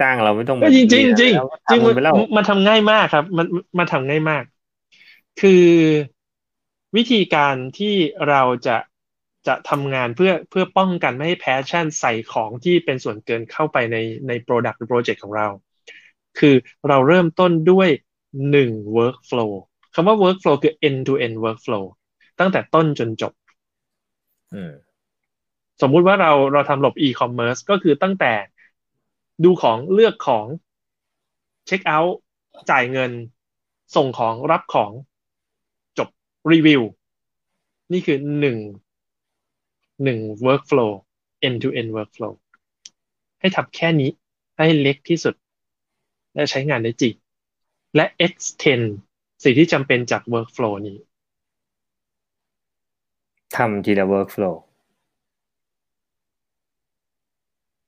[0.00, 3.46] จ้างเราไม่ต้องมาก็จริงจริงจริงเราก็จริงทำมันไปแล้วมันทำง่ายมากครับ มัน
[3.78, 4.44] มันทำง่ายมาก
[5.40, 5.66] คือ
[6.96, 7.94] วิธีการที่
[8.28, 8.76] เราจะ
[9.46, 13.96] จะทำงานเพื่อเพื่อป้องกันไม่ให้แพชชั่นใส่ของที่เป็นส่วนเกินเข้าไปใน
[14.28, 15.48] ใน Product หรือ Project ของเรา
[16.38, 16.54] คือ
[16.88, 17.88] เราเริ่มต้นด้วย
[18.50, 19.52] หนึ่ง workflow
[20.00, 21.84] คำว่า workflow คือ end to end workflow
[22.40, 23.32] ตั้งแต่ต้นจนจบ
[24.54, 24.72] อืม
[25.82, 28.32] สมมุติว่าเราเราทำหลบ e-commerce ก็คือตั้งแต่
[29.44, 30.46] ดูของเลือกของ
[31.66, 32.16] เช็คเอาท์
[32.70, 33.12] จ่ายเงิน
[33.96, 34.90] ส่งของรับของ
[35.98, 36.08] จบ
[36.52, 36.82] รีวิว
[37.92, 38.58] นี่คือหนึ่ง
[40.04, 40.92] หนึ่ง workflow
[41.46, 42.34] end to end workflow
[43.40, 44.10] ให้ทำแค่นี้
[44.56, 45.34] ให้เล็กที่สุด
[46.34, 47.14] และใช้งานได้จริง
[47.94, 48.86] และ extend
[49.44, 50.96] สิ่งที่จำเป็นจาก workflow นี้
[53.56, 54.54] ทำทีละ workflow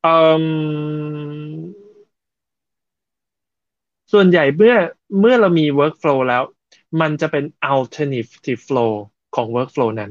[0.03, 0.11] เอ่
[0.43, 0.45] ม
[4.13, 4.75] ส่วนใหญ่เมื่อ
[5.21, 6.43] เมื่อเรามี workflow แล้ว
[7.01, 7.45] มันจะเป็น
[7.75, 8.93] alternative flow
[9.35, 10.11] ของ workflow นั้น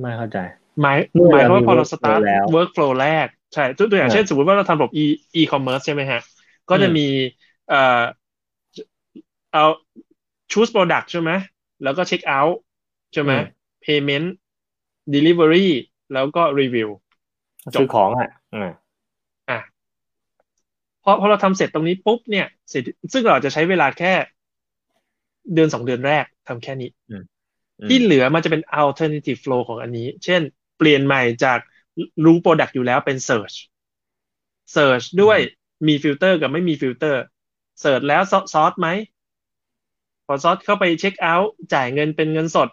[0.00, 0.38] ไม่เข้าใจ
[0.80, 5.04] หมายเมื่อหมายความเรามีว่าพอเรา workflow start แล้ว workflow แรก ใช่ตัวตัวอย่างอ่าเช่น สมมติว่าเราทำระบบ e
[5.40, 6.20] e-commerce ใช่ไหมฮะ
[6.68, 7.02] ก็จะอืมมี
[7.66, 7.76] เอ่อ
[9.52, 9.64] เอา
[10.50, 11.30] choose product ใช่ไหม
[11.82, 12.54] แล้วก็ check out
[13.12, 13.32] ใช่ไหม
[13.84, 14.26] payment
[15.14, 15.66] delivery
[16.12, 16.88] แล้วก็ review
[17.74, 18.70] จบซื้อของอะอ่า
[19.48, 19.58] อะ
[21.04, 24.12] พอพอเราทำเสร็จตรงนี้ปุ๊บเนี่ยสิ่งที่ซึ่งเราจะใช้เวลาแค่
[25.54, 27.24] เดือนสองเดือนแรกทำแค่นี้อืม
[27.86, 30.42] ที่เหลือมันจะเป็น alternative flow ของอันนี้ เช่น
[30.78, 31.58] เปลี่ยนใหม่จาก
[32.24, 33.56] รู้ product อยู่แล้วเป็น search
[34.74, 35.38] search ด้วย
[35.86, 37.20] มีฟิลเตอร์กับไม่มี filter
[37.82, 38.88] search แล้ว sort ไหม
[40.26, 42.68] พอ sort เข้าไปเช็คเอาท์จ่ายเงินเป็นเงินสด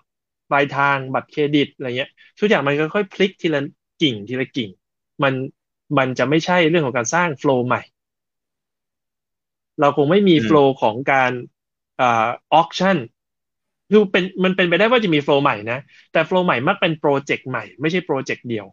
[0.49, 3.61] ปลายทางบัตรเครดิตอะไรเงี้ยทุกอย่างมันค่อยๆพลิกทีละ
[4.01, 4.69] กิ่งทีละกิ่ง
[5.23, 5.33] มัน
[5.97, 7.81] มันจะไม่ใช่เรื่องของการสร้าง flow ใหม่
[9.79, 11.31] เราคงไม่มีอืมโฟล์ของการ
[12.01, 12.97] อ่า auction
[13.89, 15.79] คือเป็นมันเป็นไปได้ว่าจะมี flow ใหม่นะ
[16.11, 18.65] แต่ flow ใหม่มักเป็นโปรเจกต์ใหม่ ไม่ใช่โปรเจกต์เดียว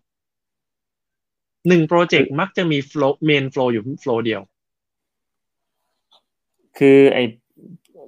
[1.68, 4.40] หนึ่งโปรเจกต์มักจะมี flow main flow อยู่ flow เดียว
[6.78, 7.18] คือไอ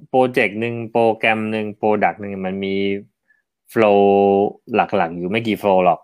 [0.08, 2.76] โปรเจกต์หนึ่งโปรแกรมหนึ่ง product หนึ่งมันมี
[3.70, 4.06] flow
[4.74, 6.00] หลักๆ อยู่ไม่กี่ flow หรอก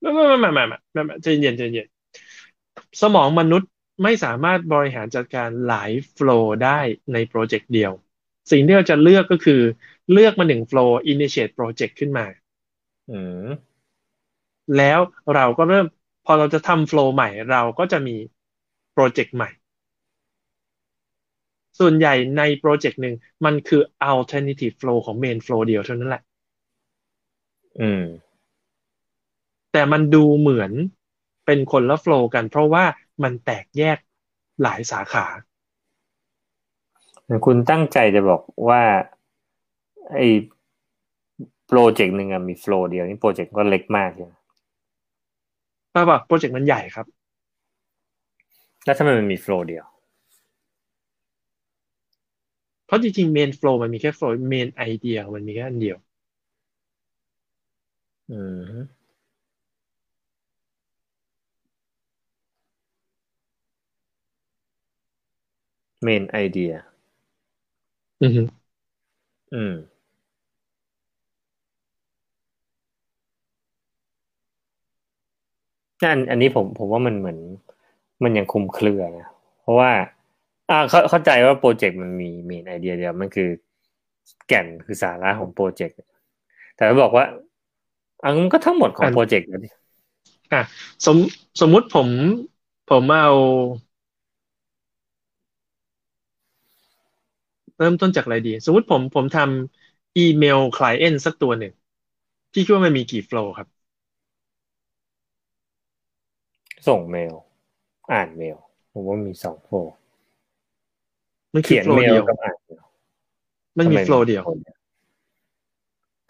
[0.00, 1.86] ไม่ไม่ไม่ไม่ไม่ไม่ไม่ใจเย็นใจเย็น
[3.02, 3.70] สมองมนุษย์
[4.02, 6.78] ไม่สามารถบริหารจัดการหลาย flow ได้
[7.12, 7.92] ในโปรเจกต์เดียว
[8.50, 9.60] สิ่งที่เราจะเลือกก็คือ
[10.12, 12.26] เลือกมาหนึ่ง flow initiate project ขึ้นมา
[13.10, 13.46] อืม
[14.76, 15.00] แล้ว
[15.34, 15.99] เราก็เริ่มพ
[16.30, 18.16] อเราจะทำ flow ใหม่เราก็จะมี
[18.92, 19.48] โปรเจกต์ใหม่
[21.78, 23.14] ส่วนใหญ่ในโปรเจกต์หนึ่ง
[23.44, 26.22] มันคือ alternative flow ของ main flow เดียวเท่านั้นแหละ
[27.80, 28.02] อืม
[29.72, 30.72] แต่มันดูเหมือน
[31.46, 32.84] เป็นคนละ flow กัน เพราะว่า
[33.22, 33.98] มันแตกแยก
[34.62, 35.26] หลายสาขา
[37.44, 38.82] คุณตั้งใจจะบอกว่า
[40.14, 40.26] ไอ้
[41.66, 44.32] โปรเจกต์หนึ่งอะมี flow เดียวนี่โปรเจกต์ก็เล็กมากใช่ไหม
[45.94, 47.06] ป่าป่ะโปรเจกต์มันใหญ่ครับ
[48.84, 49.84] แล้วทำไมมันมีโฟล์เดียว
[52.86, 55.96] เพราะจริงๆ main flow มันมีแค่ flow main idea มันมีแค่อันเดียว
[58.28, 58.32] อื
[58.70, 59.00] ม
[66.02, 66.72] เมนไอเดีย
[68.20, 68.42] อือฮึ
[69.52, 69.72] อืม
[76.08, 77.38] อันอันนี้ผมผมว่ามันเหมือน
[78.24, 79.26] มันยังคลุมเครือนะ
[79.62, 79.90] เพราะว่า
[80.70, 83.48] อ่าเข้าเข้าใจว่าโปรเจกต์มันมี main idea เดียวมันคือ
[84.48, 85.96] แก่นคือสาระของโปรเจกต์
[86.76, 87.24] แต่ถ้าบอกว่า
[88.22, 89.68] อันมันก็ทั้งหมดของโปรเจกต์แล้วดิ
[90.52, 90.58] อะ
[91.06, 91.16] สม
[91.60, 92.08] สมมุติผม
[92.86, 93.24] ผมเอา
[97.76, 101.72] เริ่มต้นจากอะไรดี สมมุติผมผมทำอีเมล client สักตัวหนึ่ง
[102.52, 103.68] พี่คิดว่ามันมีกี่ flow ครับ
[106.86, 107.34] ส่งเมล
[108.12, 108.56] อ่านเมล
[108.92, 109.94] ผมว่ามีสองโฟล์
[111.54, 112.84] มันคือเขียน flow เมลเดียวกับอ่านเมล
[113.78, 114.44] มันมีทำไ flow เดียว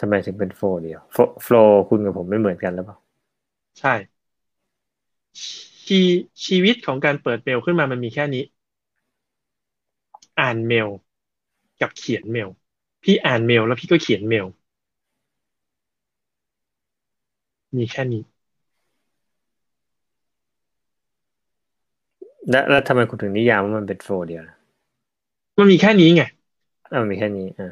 [0.00, 1.00] ทำไมถึงเป็นโฟล์เดียว
[1.42, 2.96] โฟล์คุณกับผมไม่เหมือนกันหรือเปล่า
[3.80, 3.94] ใช่
[5.86, 6.00] ชี
[6.46, 8.42] ชีวิตของการเปิดเมลขึ้นมามันมีแค่นี้
[10.40, 10.88] อ่านเมล
[11.80, 12.48] กับเขียนเมล
[13.02, 14.46] พี่อ่านเมลแล้วพี่ก็เขียนเมล
[17.76, 18.22] มีแค่นี้
[22.50, 24.56] แล้วแล้วทำไมคุณถึงนิยามว่ามันเป็น flow เดียวล่ะ
[25.58, 26.22] มันมีแค่นี้ไง
[26.90, 27.70] อ่ามันมีแค่นี้อ่า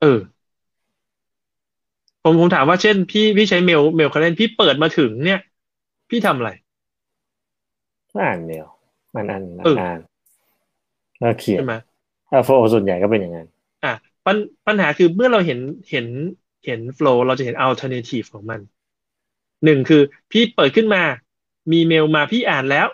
[0.00, 0.18] เออ
[2.22, 5.40] ผมผมถามว่าเช่น พี่พี่ใช้เมลเมล client พี่เปิดมาถึงเนี่ย
[6.10, 6.50] พี่ทำอะไร
[8.12, 8.66] ก็อ่านเมล
[9.14, 9.98] มันอ่านเอออ่าน
[11.20, 11.72] แล้วเขียนใช่ไหม
[12.28, 13.46] ถ้าโฟล์ส่วนใหญ่ก็เป็นอย่างนั้น
[13.84, 13.92] อะ
[14.24, 14.36] ปัญ
[14.66, 15.58] ปัญหาคือเมื่อเราเห็น
[15.90, 16.06] เห็น
[16.64, 18.60] เห็น flow เราจะเห็น alternative ของมัน
[19.64, 20.02] หนึ่งคือ
[20.32, 21.02] พี่เปิดขึ้นมา
[21.72, 22.86] มีเมลมาพี่อ่านแล้ว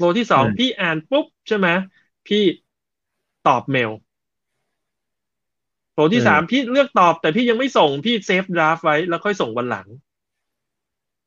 [0.00, 1.68] จบ flow ที่สองอืมพี่อ่านปุ๊บใช่ไหม
[2.26, 2.42] พี่
[3.46, 3.90] ตอบเมล
[5.94, 9.88] flow ที่สามพี่เลือกตอบแต่พี่ยังไม่ส่งพี่เซฟดราฟไว้แล้วค่อยส่งวันหลัง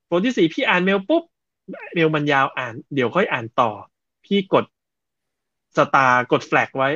[0.08, 1.24] flow ที่สี่พี่อ่านเมลปุ๊บ
[1.94, 3.72] เมลมันยาวอ่าน เดี๋ยวค่อยอ่านต่อ
[4.26, 4.66] พี่กด
[5.78, 6.90] star กด flag ไว้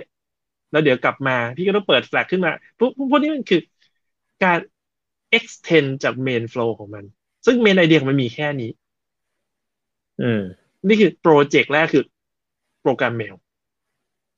[0.71, 3.61] แล้วเดี๋ยวกลับมา พี่ก็ต้องเปิด flag ขึ้นมาพวกพวกนี้มันคือ
[4.43, 4.59] การ
[5.37, 7.05] extend จาก main flow ของมัน
[7.45, 8.71] ซึ่ง main idea ของมันมีแค่นี้
[10.19, 12.03] อืม นี่คือโปรเจกต์แรกคือ
[12.81, 13.35] โปรแกรมเมล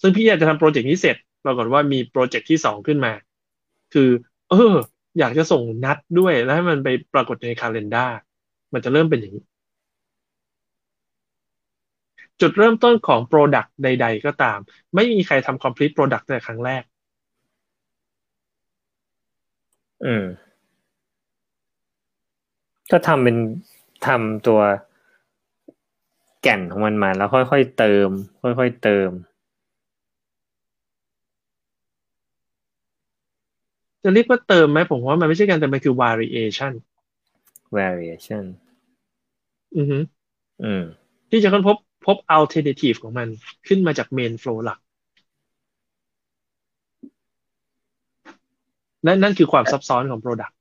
[0.02, 3.14] ซึ่งพี่อยากจะทำโปรเจกต์นี้เสร็จปรากฏว่ามีโปรเจกต์ที่สองขึ้นมา
[3.94, 4.10] คือ
[4.50, 4.76] เออ
[5.20, 8.12] อยากจะส่งนัดด้วยแล้วให้มันไปปรากฏในคาล endar
[8.74, 9.44] มันจะเริ่มเป็นอย่างนี้
[12.42, 14.60] จุดเริ่มต้นของ Product ใด ๆ ก็ตาม
[14.96, 16.84] ไม่มีใครทำ complete Product แต่ครั้งแรก
[20.06, 20.26] อืม
[22.92, 23.38] ก็ทำเป็น
[24.06, 24.60] ทำตัว
[26.42, 28.10] แก่นของมันมาแล้วค่อยๆเติม
[28.44, 29.10] ค่อยๆเติม
[34.04, 36.74] จะเรียกว่าเติมไหมผมว่ามันไม่ใช่การเติมมันคือ variation
[37.78, 38.44] variation
[39.78, 39.98] อือฮึ
[40.64, 40.84] อืม
[41.30, 43.28] ที่จะค้นพบพบ alternative ของมัน
[43.68, 44.80] ขึ้นมาจาก main flow หลัก
[49.06, 50.54] นั่นนั่นคือความซับซ้อนของ product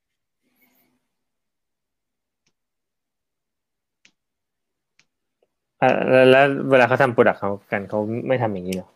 [5.81, 7.99] อ่าแล้วแล้วเวลาเขาทำโปรดักต์เขากันเขา
[8.29, 8.89] ไม่ทำอย่างนี้เหรอ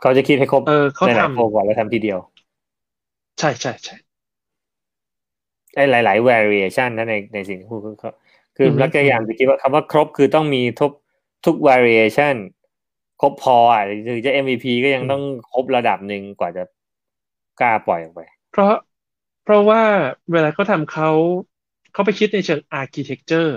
[0.00, 2.18] เขาจะคิดให้ครบเออเขาหลายทำๆโปรก่อนแล้วทำทีเดียว
[3.38, 3.94] ใช่ใช่ใช่
[5.74, 8.10] ไอ้หลาย ๆ variation นะในในสิ่งที่พูดคือเขา
[8.56, 10.92] คืออฮึรักพยายามจะคิดว่าคำว่าครบคือต้องมีทุก
[11.46, 12.36] ทุก variation
[13.20, 16.62] ครบพออะหรือจะ MVP ก็ยังต้องครบระดับหนึ่งกว่าจะ
[17.60, 18.74] กล้าปล่อยออกไป เพราะ
[19.42, 19.82] เพราะว่า
[20.32, 21.10] เวลาเขาทำเขา
[21.92, 23.50] เขาไปคิดในเชิง architecture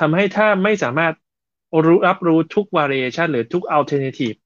[0.00, 1.14] ทำให้ถ้าไม่สามารถ
[1.84, 4.36] รู้รับรู้ทุก variation หรือทุก alternative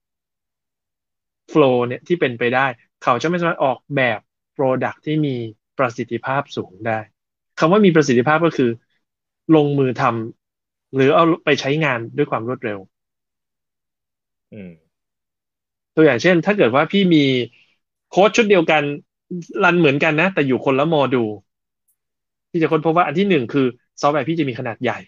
[1.52, 2.66] flow เนี่ยที่เป็นไปได้
[3.02, 4.20] เขาจะไม่สามารถออกแบบ
[4.56, 5.34] product ที่มี
[5.78, 6.98] ประสิทธิภาพสูงได้
[7.58, 8.70] คำว่ามีประสิทธิภาพก็คือ
[9.56, 12.78] ลงมือทำหรือเอาไปใช้งานด้วยความรวดเร็ว
[14.52, 14.70] อืม
[15.96, 17.24] ตัวอย่างเช่น ถ้าเกิดว่าพี่มี
[18.10, 18.82] โค้ดชุดเดียวกัน
[19.62, 21.30] รันเหมือนกันนะ แต่อยู่คนละโมดูล
[22.50, 23.66] พี่จะค้นพบว่าอันที่หนึ่งคือ
[24.00, 24.98] ซอฟต์แวร์พี่จะมีขนาดใหญ่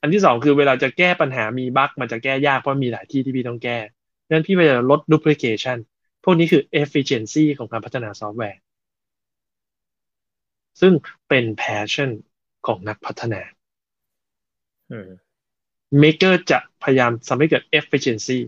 [0.00, 3.78] อันที่สองคือเวลาจะแก้ปัญหามี bug มันจะแก้ยากเพราะมีหลายที่ที่พี่ต้องแก้
[4.26, 5.78] ดังนั้นพี่พยายามลด duplication
[6.24, 8.60] พวกนี้คือ efficiency ของการพัฒนาซอฟต์แวร์
[10.80, 10.92] ซึ่ง
[11.28, 12.10] เป็น passion
[12.66, 13.40] ของนักพัฒนา
[14.90, 15.08] อืม
[16.02, 18.38] Maker จะพยายามทำให้เกิด efficiency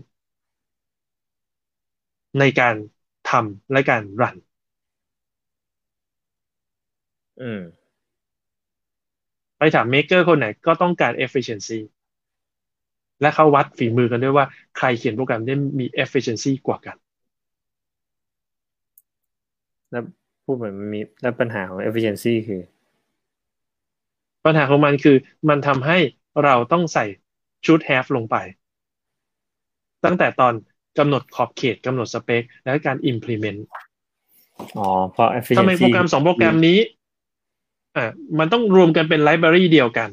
[2.39, 2.75] ในการ
[3.29, 4.37] ทำและการรัน
[7.41, 7.61] อืม
[9.63, 11.79] ไปถามเมคเกอร์คนไหนก็ต้องการ efficiency
[13.21, 14.45] และเขาวัดฝีมือกันด้วยว่า
[14.77, 16.95] ใครเขียนโปรแกรมได้มี efficiency กว่ากัน
[19.91, 20.03] แล้ว
[20.45, 22.61] พูดเหมือนมันมีแล้วปัญหาของ efficiency คือ
[24.45, 25.17] ปัญหาของมันคือ
[25.49, 25.97] มันทำให้
[26.43, 27.05] เราต้องใส่
[27.65, 28.35] ชุด have ลงไป
[30.05, 30.53] ตั้งแต่ตอน
[30.97, 33.61] กำหนดขอบเขตกำหนดสเปค และการ implement
[34.77, 36.79] อ๋อเพราะ efficiency ทำไมโปรแกรมสองโปรแกรมนี้
[37.95, 38.05] อ่า
[38.39, 40.09] มันต้องรวมกันเป็นไลบรารีเดียวกัน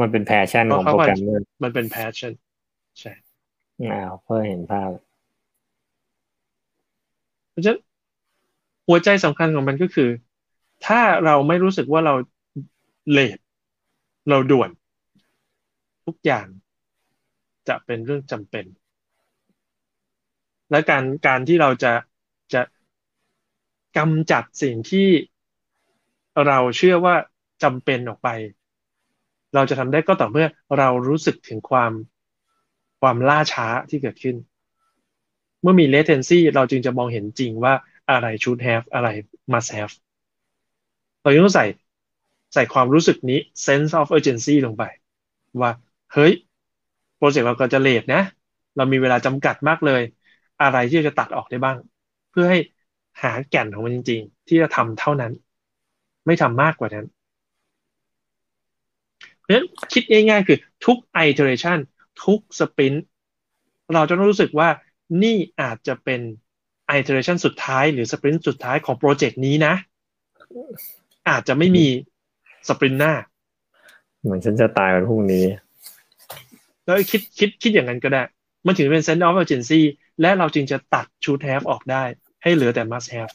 [0.00, 2.32] มันเป็น passion ของโปรแกรมเมอร์มันเป็น passion
[3.00, 3.12] ใช่
[3.92, 4.90] อ้าวเพื่อเห็นภาพ
[7.50, 7.78] เพราะฉะนั้น
[8.88, 10.10] หัวใจสำคัญของมันก็คือ
[10.86, 12.14] ถ้าเราไม่รู้สึกว่าเรา
[13.10, 13.38] เลท
[14.28, 14.70] เราด่วน
[16.06, 16.46] ทุกอย่าง
[17.68, 18.64] จะเป็นเรื่องจำเป็น
[20.70, 21.92] และการการที่เราจะ
[22.54, 22.62] จะ
[23.96, 25.08] กำจัดสิ่งที่
[26.46, 27.14] เราเชื่อว่า
[27.62, 28.28] จำเป็นออกไป
[29.54, 30.46] เราจะทำได้ก็ต่อเมื่อ
[30.78, 31.92] เรารู้สึกถึงความ
[33.00, 34.36] ความล่าช้าที่เกิดขึ้น
[35.62, 37.74] เมื่อมี latency เราจึงจะมองเห็นจริงว่า
[38.10, 39.08] อะไร should have อะไร
[39.52, 39.94] must have
[41.22, 41.66] เรายังต้องใส่
[42.54, 44.82] ใส่ความรู้สึกนี้ sense of urgency ลงไป
[45.60, 45.72] ว่า
[46.12, 46.32] เฮ้ย
[47.16, 48.22] โปรเจกต์เราก็จะเลทนะ
[48.76, 50.02] เรามีเวลาจำกัดมากเลย
[50.62, 51.76] อะไรที่จะตัดออกได้บ้าง
[52.30, 52.58] เพื่อให้
[53.22, 55.32] หาแก่นของมันจริง ๆ ที่จะทำเท่านั้น
[56.28, 57.06] ไม่ทำมากกว่านั้น
[59.38, 60.98] เพราะฉะนั้นคิดง่ายๆ คือทุก
[61.28, 61.78] iteration
[62.24, 62.98] ทุก sprint
[63.94, 64.68] เราจะต้องรู้สึกว่า
[65.22, 66.20] นี่อาจจะเป็น
[66.98, 69.74] iteration สุดท้ายหรือ sprint สุดท้ายของโปรเจกต์นี้นะ
[71.28, 71.86] อาจจะไม่มี
[72.68, 73.12] สปรินต์หน้า
[74.22, 75.44] เหมือนฉันจะตายวันพรุ่งนี้
[76.84, 78.22] แล้วคิดคิดคิดอย่างนั้นก็ได้
[78.66, 79.80] มันถึงเป็น sense of urgency
[80.20, 82.04] และเราจึงจะตัด should have ออกได้
[82.42, 83.32] ให้เหลือแต่ must have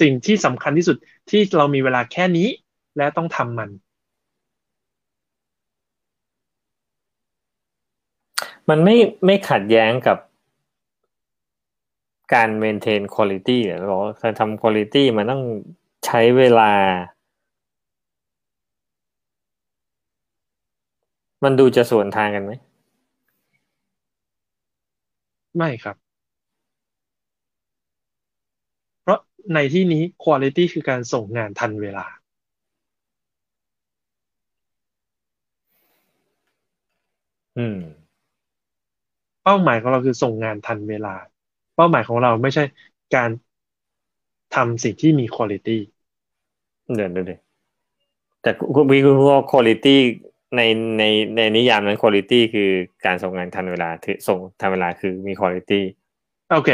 [0.00, 0.96] สิ่งที่สำคัญที่สุด
[1.30, 2.48] ที่เรามีเวลาแค่นี้
[2.96, 3.70] และต้องทำมัน
[8.68, 8.96] มันไม่
[9.26, 10.18] ไม่ขัดแย้งกับ
[12.34, 15.42] การ maintain quality หรือบอกว่าการทำ quality มันต้อง
[16.06, 16.72] ใช้เวลา
[21.44, 22.52] มันดูจะสวนทางกันไหม
[25.56, 26.05] ไม่ครับ
[29.46, 32.06] เพราะในที่นี้ quality คือการส่งงานทันเวลา
[37.56, 37.76] อืม
[39.42, 41.14] เป้าหมายของเราคือส่งงานทันเวลา
[41.74, 42.62] เป้าหมายของเราไม่ใช่
[43.14, 43.30] การ
[44.54, 45.78] ทำสิ่งที่มี quality
[46.94, 47.40] เดี๋ยวเดี๋ยว
[48.42, 49.96] แต่คุณพี่คุณว่า quality
[50.56, 50.60] ใน
[50.98, 51.04] ใน
[51.36, 52.70] ในนิยามนั้น quality คือ
[53.06, 55.80] การส่งงานทันเวลาถือส่งทันเวลาคือมี quality
[56.50, 56.68] โอเค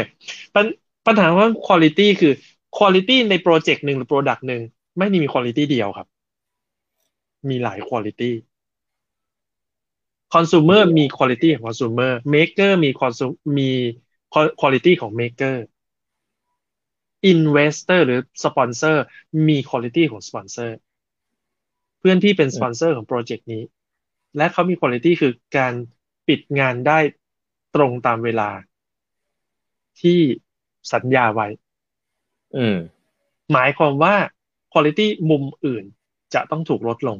[0.55, 0.65] ปัญ
[1.05, 2.33] ปัญหาว่า quality คือ
[2.77, 4.61] quality ในโปรเจกต์หนึ่งหรือ product หนึ่ง
[4.97, 6.07] ไม่ได้มี quality เดียวครับ
[7.49, 8.31] มีหลาย quality
[10.33, 13.71] consumer มี quality ของ consumer maker มี consum มี
[14.59, 15.55] quality ของ maker
[17.31, 18.97] investor หรือ sponsor
[19.47, 20.71] มี quality ของ sponsor
[21.99, 23.63] เพื่อนที่เป็น sponsor ของโปรเจกต์นี้
[24.37, 25.73] และเขามี quality คือการ
[26.27, 26.99] ปิดงานได้
[27.75, 28.49] ตรงตามเวลา
[30.01, 30.19] ที่
[30.93, 31.47] สัญญาไว้
[32.55, 32.77] อืม
[33.51, 34.15] หมายความว่า
[34.71, 35.83] quality มุมอื่น
[36.33, 37.17] จะต้องถูกลดลง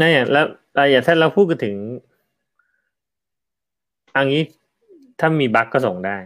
[0.00, 1.76] นั่นอย่างแล้วแล้วอย่างถ้าเราพูดกันถึง
[4.16, 4.42] อันนี้
[5.20, 6.16] ถ้ามีบั๊กก็ส่งได้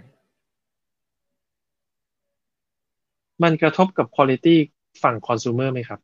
[3.42, 4.54] มันกระทบกับ quality
[5.02, 6.00] ฝั่ง consumer ไหมครับ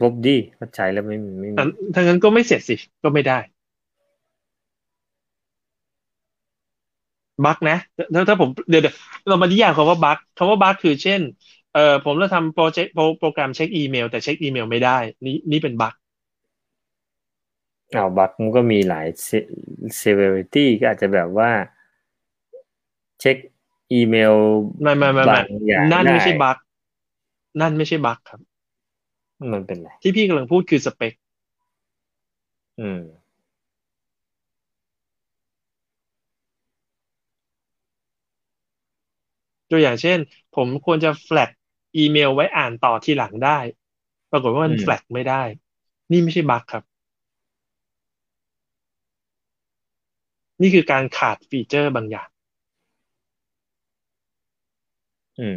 [0.00, 3.38] ลบดีก็ใช้แล้วไม่มีไม่มีอันถ้างั้นก็ไม่เสร็จสิ ก็ไม่ได้
[7.44, 7.76] บั๊กนะ
[8.14, 8.94] ถ้าถ้าผมเดี๋ยวเดี๋ยว
[9.28, 11.20] เรามานิยามคำว่าบั๊กคำว่าบั๊กคือเช่น
[11.72, 15.94] เอ่อผมจะทำโปรเจกต์โปรแกรมเช็คอีเมล แต่เช็คอีเมลไม่ได้ นี่นี่เป็นบั๊ก
[17.92, 19.06] เอาบั๊กมันก็มีหลาย
[20.02, 21.50] severity ก็อาจจะแบบว่า
[23.20, 23.36] เช็ค
[23.92, 24.36] อีเมล
[24.82, 26.56] ไม่ไม่ไม่บาไม่งอย่างนั่นไม่ใช่ด้บั๊ก
[27.60, 28.40] นั่นไม่ใช่บั๊กครับ
[29.52, 31.12] มันเป็นไรที่พี่กำลังพูดคือสเปค
[32.78, 32.98] อืม
[39.70, 40.18] ตัวอย่างเช่น
[40.56, 41.50] ผมควรจะแฟลก
[41.96, 43.58] อีเมลไว้อ่านต่อทีหลังได้
[44.30, 45.42] ปรากฏว่ามันอืมแฟลกไม่ได้
[46.10, 46.82] นี่ไม่ใช่บั๊กครับ
[50.60, 52.28] นี่คือการขาดฟีเจอร์บางอย่าง
[55.38, 55.48] อื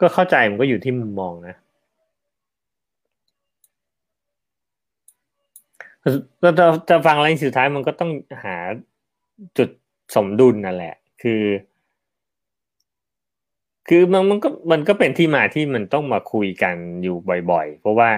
[0.00, 1.56] ก็เข้าใจมันก็อยู่ที่มุมมองนะ
[6.42, 8.10] ก็จะจะฟังอะไรสุดท้ายมันก็ต้อง
[8.44, 8.56] หา
[9.58, 9.68] จุด
[10.14, 11.42] สมดุลนั่นแหละ คือ
[13.88, 17.16] คือมันมันก็มันก็เป็นที่มาที่มันต้องมาคุยกันอยู่
[17.50, 18.10] บ่อย ๆ เพราะว่า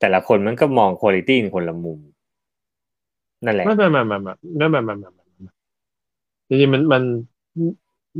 [0.00, 1.98] แต่ละคนมันก็มองคุณภาพคนละมุม
[3.44, 4.32] นั่นแหละไม่ไม่ไม่ไม่ไม่
[4.70, 5.22] ไม่ไม่ไม่
[6.48, 7.02] จริงๆมันมัน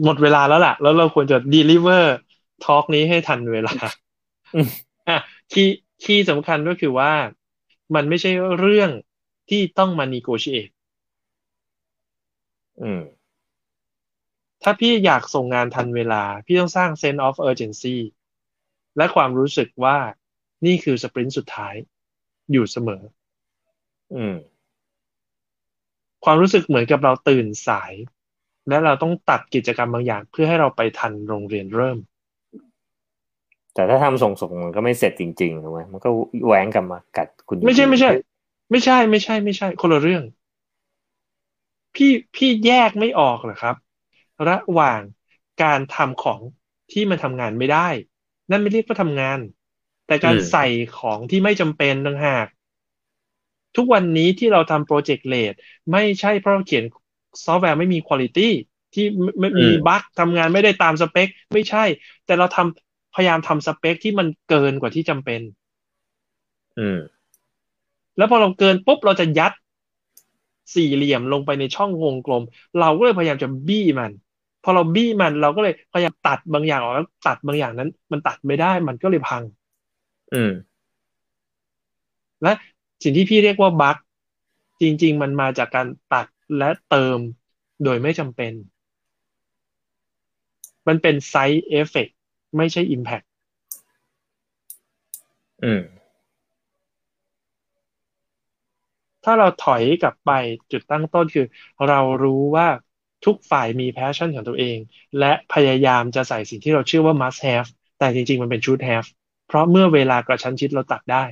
[0.04, 2.04] หมดเวลาแล้วล่ะ แล้วเราควรจะ deliver
[2.64, 3.74] talk นี้ให้ทันเวลา
[5.08, 5.18] อะ
[5.52, 7.12] key key สำคัญก็คือว่า
[7.94, 8.90] มันไม่ใช่เรื่อง
[9.50, 10.72] ที่ต้องมา negotiate
[12.80, 13.00] อืม
[14.62, 17.96] ถ้าพี่อยากส่งงานทันเวลา พี่ต้องสร้าง sense of urgency
[18.96, 19.96] และความรู้สึกว่า
[20.66, 21.74] นี่คือสปรินต์สุดท้าย
[22.52, 23.02] อยู่เสมอ
[24.14, 24.36] อืม
[26.24, 27.92] ความรู้สึกเหมือนกับเราตื่นสาย
[28.68, 31.98] และเราต้องตัดกิจกรรมบางอย่าง เพื่อให้เราไปทันโรงเรียนเริ่ม
[33.74, 36.08] แต่ถ้าทำส่งส่งมันก็ไม่เสร็จจริงๆถูกไหมมันก็
[36.46, 38.10] แหวงกลับมากัดคุณ ไม่ใช่ไม่ใช่
[38.70, 40.22] ไม่ใช่ไม่ใช่ไม่ใช่ คนละเรื่อง
[41.94, 43.76] พี่พี่แยกไม่ออกเหรอครับ
[44.48, 45.00] ระหว่าง
[45.62, 46.40] การทำของ
[46.90, 47.88] ที่มันทำงานไม่ได้
[48.50, 49.38] นั่นไม่เรียกว่าทำงาน
[50.06, 50.66] แต่การใส่
[50.98, 52.46] ของที่ไม่จำเป็นต่างหาก
[53.76, 55.54] ทุกวันนี้ที่เราทำโปรเจกต์เลด
[55.92, 56.84] ไม่ใช่เพราะเราเขียน
[57.44, 58.54] ซอฟต์แวร์ไม่มีคุณภาพ
[58.94, 59.06] ที่
[59.40, 61.84] ไม่มีบั๊กทำงานไม่ได้ตามสเปค ไม่ใช่
[62.26, 65.40] แต่เราทำพยายามทำสเปคที่มันเกินกว่าที่จำเป็น
[66.78, 66.98] อืม
[68.16, 69.52] แล้วพอเราเกินปุ๊บเราจะยัด
[70.74, 72.42] สี่เหลี่ยมลงไปในช่องวงกลม
[72.80, 74.12] เราก็เลยพยายามจะบี้มัน
[74.64, 79.42] พอเราบี้มันเราก็เลยพยายามตัดบางอย่างออกแล้วตัดบางอย่างนั้น มันตัดไม่ได้มันก็เลยพัง
[80.34, 80.52] อืม
[82.42, 82.52] และ
[83.02, 83.96] สิ่งที่พี่เรียกว่าบั๊ก
[84.80, 86.26] จริง ๆ มันมาจากการตัด
[86.58, 87.18] และเติม
[87.84, 88.52] โดยไม่จำเป็น
[90.88, 92.08] มันเป็นไซ d ์เอฟเฟก
[92.56, 93.26] ไม่ใช่ Impact
[95.64, 95.82] อืม
[99.24, 100.30] ถ้าเราถอยกลับไป
[100.72, 101.46] จุดตั้งต้นคือ
[101.88, 102.68] เรารู้ว่า
[103.24, 104.78] ทุกฝ่ายมี passion ของตัวเอง
[105.18, 109.08] และพยายามจะใส่สิ่งที่เราเชื่อว่า must have แต่จริง ๆ มันเป็น should have
[109.46, 111.24] เพราะเมื่อเวลากระชั้นชิดเราตัดได้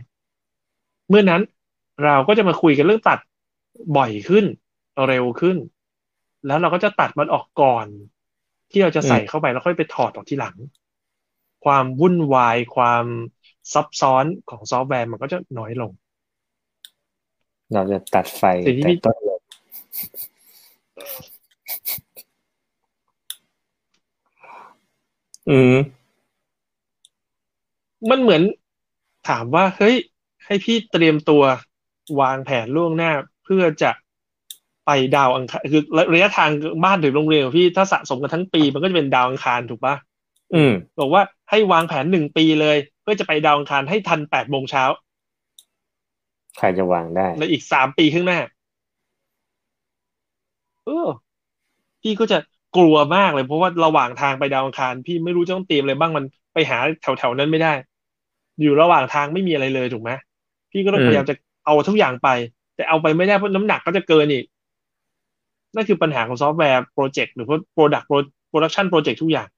[1.09, 1.43] เมื่อนั้น
[2.05, 3.19] เราก็จะมาคุยกันเรื่องตัด
[3.97, 4.45] บ่อยขึ้น
[5.09, 5.57] เร็วขึ้น
[6.47, 7.87] แล้วเราก็จะตัดมันออกก่อน
[8.71, 10.57] ที่เราจะใส่เข้าไปแล้วค่อยไปถอดออกที่หลัง
[11.65, 13.05] ความวุ่นวายความ
[13.73, 15.91] ซับซ้อนของซอฟต์แวร์มันก็จะน้อยลง
[17.73, 19.41] เราจะตัดไฟสิ่งที่แต่พี่ต้นเลย
[25.51, 25.77] อืม
[28.11, 28.43] มันเหมือน
[29.29, 29.97] ถามว่า เฮ้ย
[30.45, 31.43] ให้พี่เตรียมตัว
[32.21, 33.13] วางแผนล่วงหน้า
[33.45, 33.91] เพื่อจะ
[34.87, 35.83] ไปดาวอังคารคือ
[36.15, 36.51] ระยะทาง
[36.85, 39.95] บ้านถึงโรงเรียนของพี่ถ้าสะสมกันทั้งปีมันก็จะเป็นดาวอังคารถูกปะ
[40.53, 44.85] อืมบอกว่าให้วางแผนหนึ่งปีเลย เพื่อจะไปดาวอังคารให้ทันแปดโมงเช้า
[46.57, 48.39] ใครจะวางได้ในอีกสามปีข้างหน้า
[50.85, 51.09] เออ
[52.03, 52.37] พี่ก็จะ
[52.77, 56.25] กลัวมากเลย เพราะว่าระหว่างทางไปดาวอังคาร พี่ไม่รู้จะต้องเตรียมอะไรบ้างมัน
[56.55, 57.73] ไปหาแถวๆนั้นไม่ได้
[58.61, 60.11] อยู่ระหว่างทางไม่มีอะไรเลยถูกไหม
[60.73, 62.29] พี่ก็ต้องอืมพยายามจะเอาทุกอย่างไป
[62.75, 64.45] แต่เอาไปไม่ได้เพราะน้ำหนักก็จะเกินอีก
[65.75, 69.49] นั่นคือปัญหาของซอฟต์แวร์โปรเจกต์หรือว่า product production โปรเจกต์ทุกอย่าง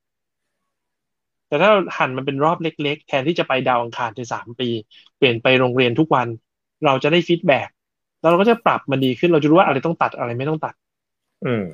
[1.49, 4.69] แต่ถ้าเราหั่นมันเป็นรอบเล็ก ๆ แทนที่จะไปดาวอังคารในสามปี
[5.17, 6.29] เปลี่ยนไปโรงเรียนทุกวัน
[6.85, 7.69] เราจะได้ feedback
[8.21, 10.75] แล้วเราก็จะปรับมันดีขึ้นเราจะรู้ว่าอะไรต้องตัดอะไรไม่ต้องตัด
[11.45, 11.65] อืม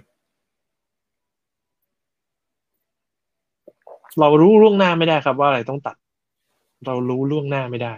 [4.21, 5.97] เรารู้ล่วงหน้าไม่ได้ครับว่าอะไรต้องตัด
[6.87, 7.93] เรารู้ล่วงหน้าไม่ได้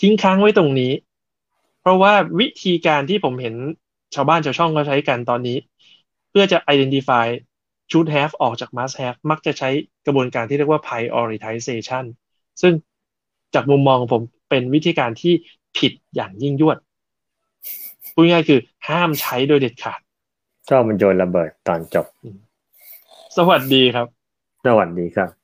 [0.00, 0.92] ทิ้งค้างไว้ตรงนี้
[1.80, 3.54] เพราะว่าวิธีการที่ผมเห็น
[4.14, 5.56] ชาวบ้านชาวช่องเขาใช้กันตอนนี้
[6.30, 7.26] เพื่อจะ identify
[7.90, 9.70] should have ออกจาก must have มักจะใช้
[10.06, 12.04] กระบวนการที่เรียกว่า prioritization
[12.62, 12.72] ซึ่ง
[13.54, 15.34] จากมุมมองของผมเป็นวิธีการที่
[15.78, 16.78] ผิดอย่างยิ่งยวด
[18.14, 20.00] พูดง่ายๆคือห้ามใช้โดยเด็ดขาด
[20.68, 22.06] ชอบมันโยนระเบิดตอนจบ
[23.36, 24.06] สวัสดีครับ
[24.66, 25.43] สวัสดีครับ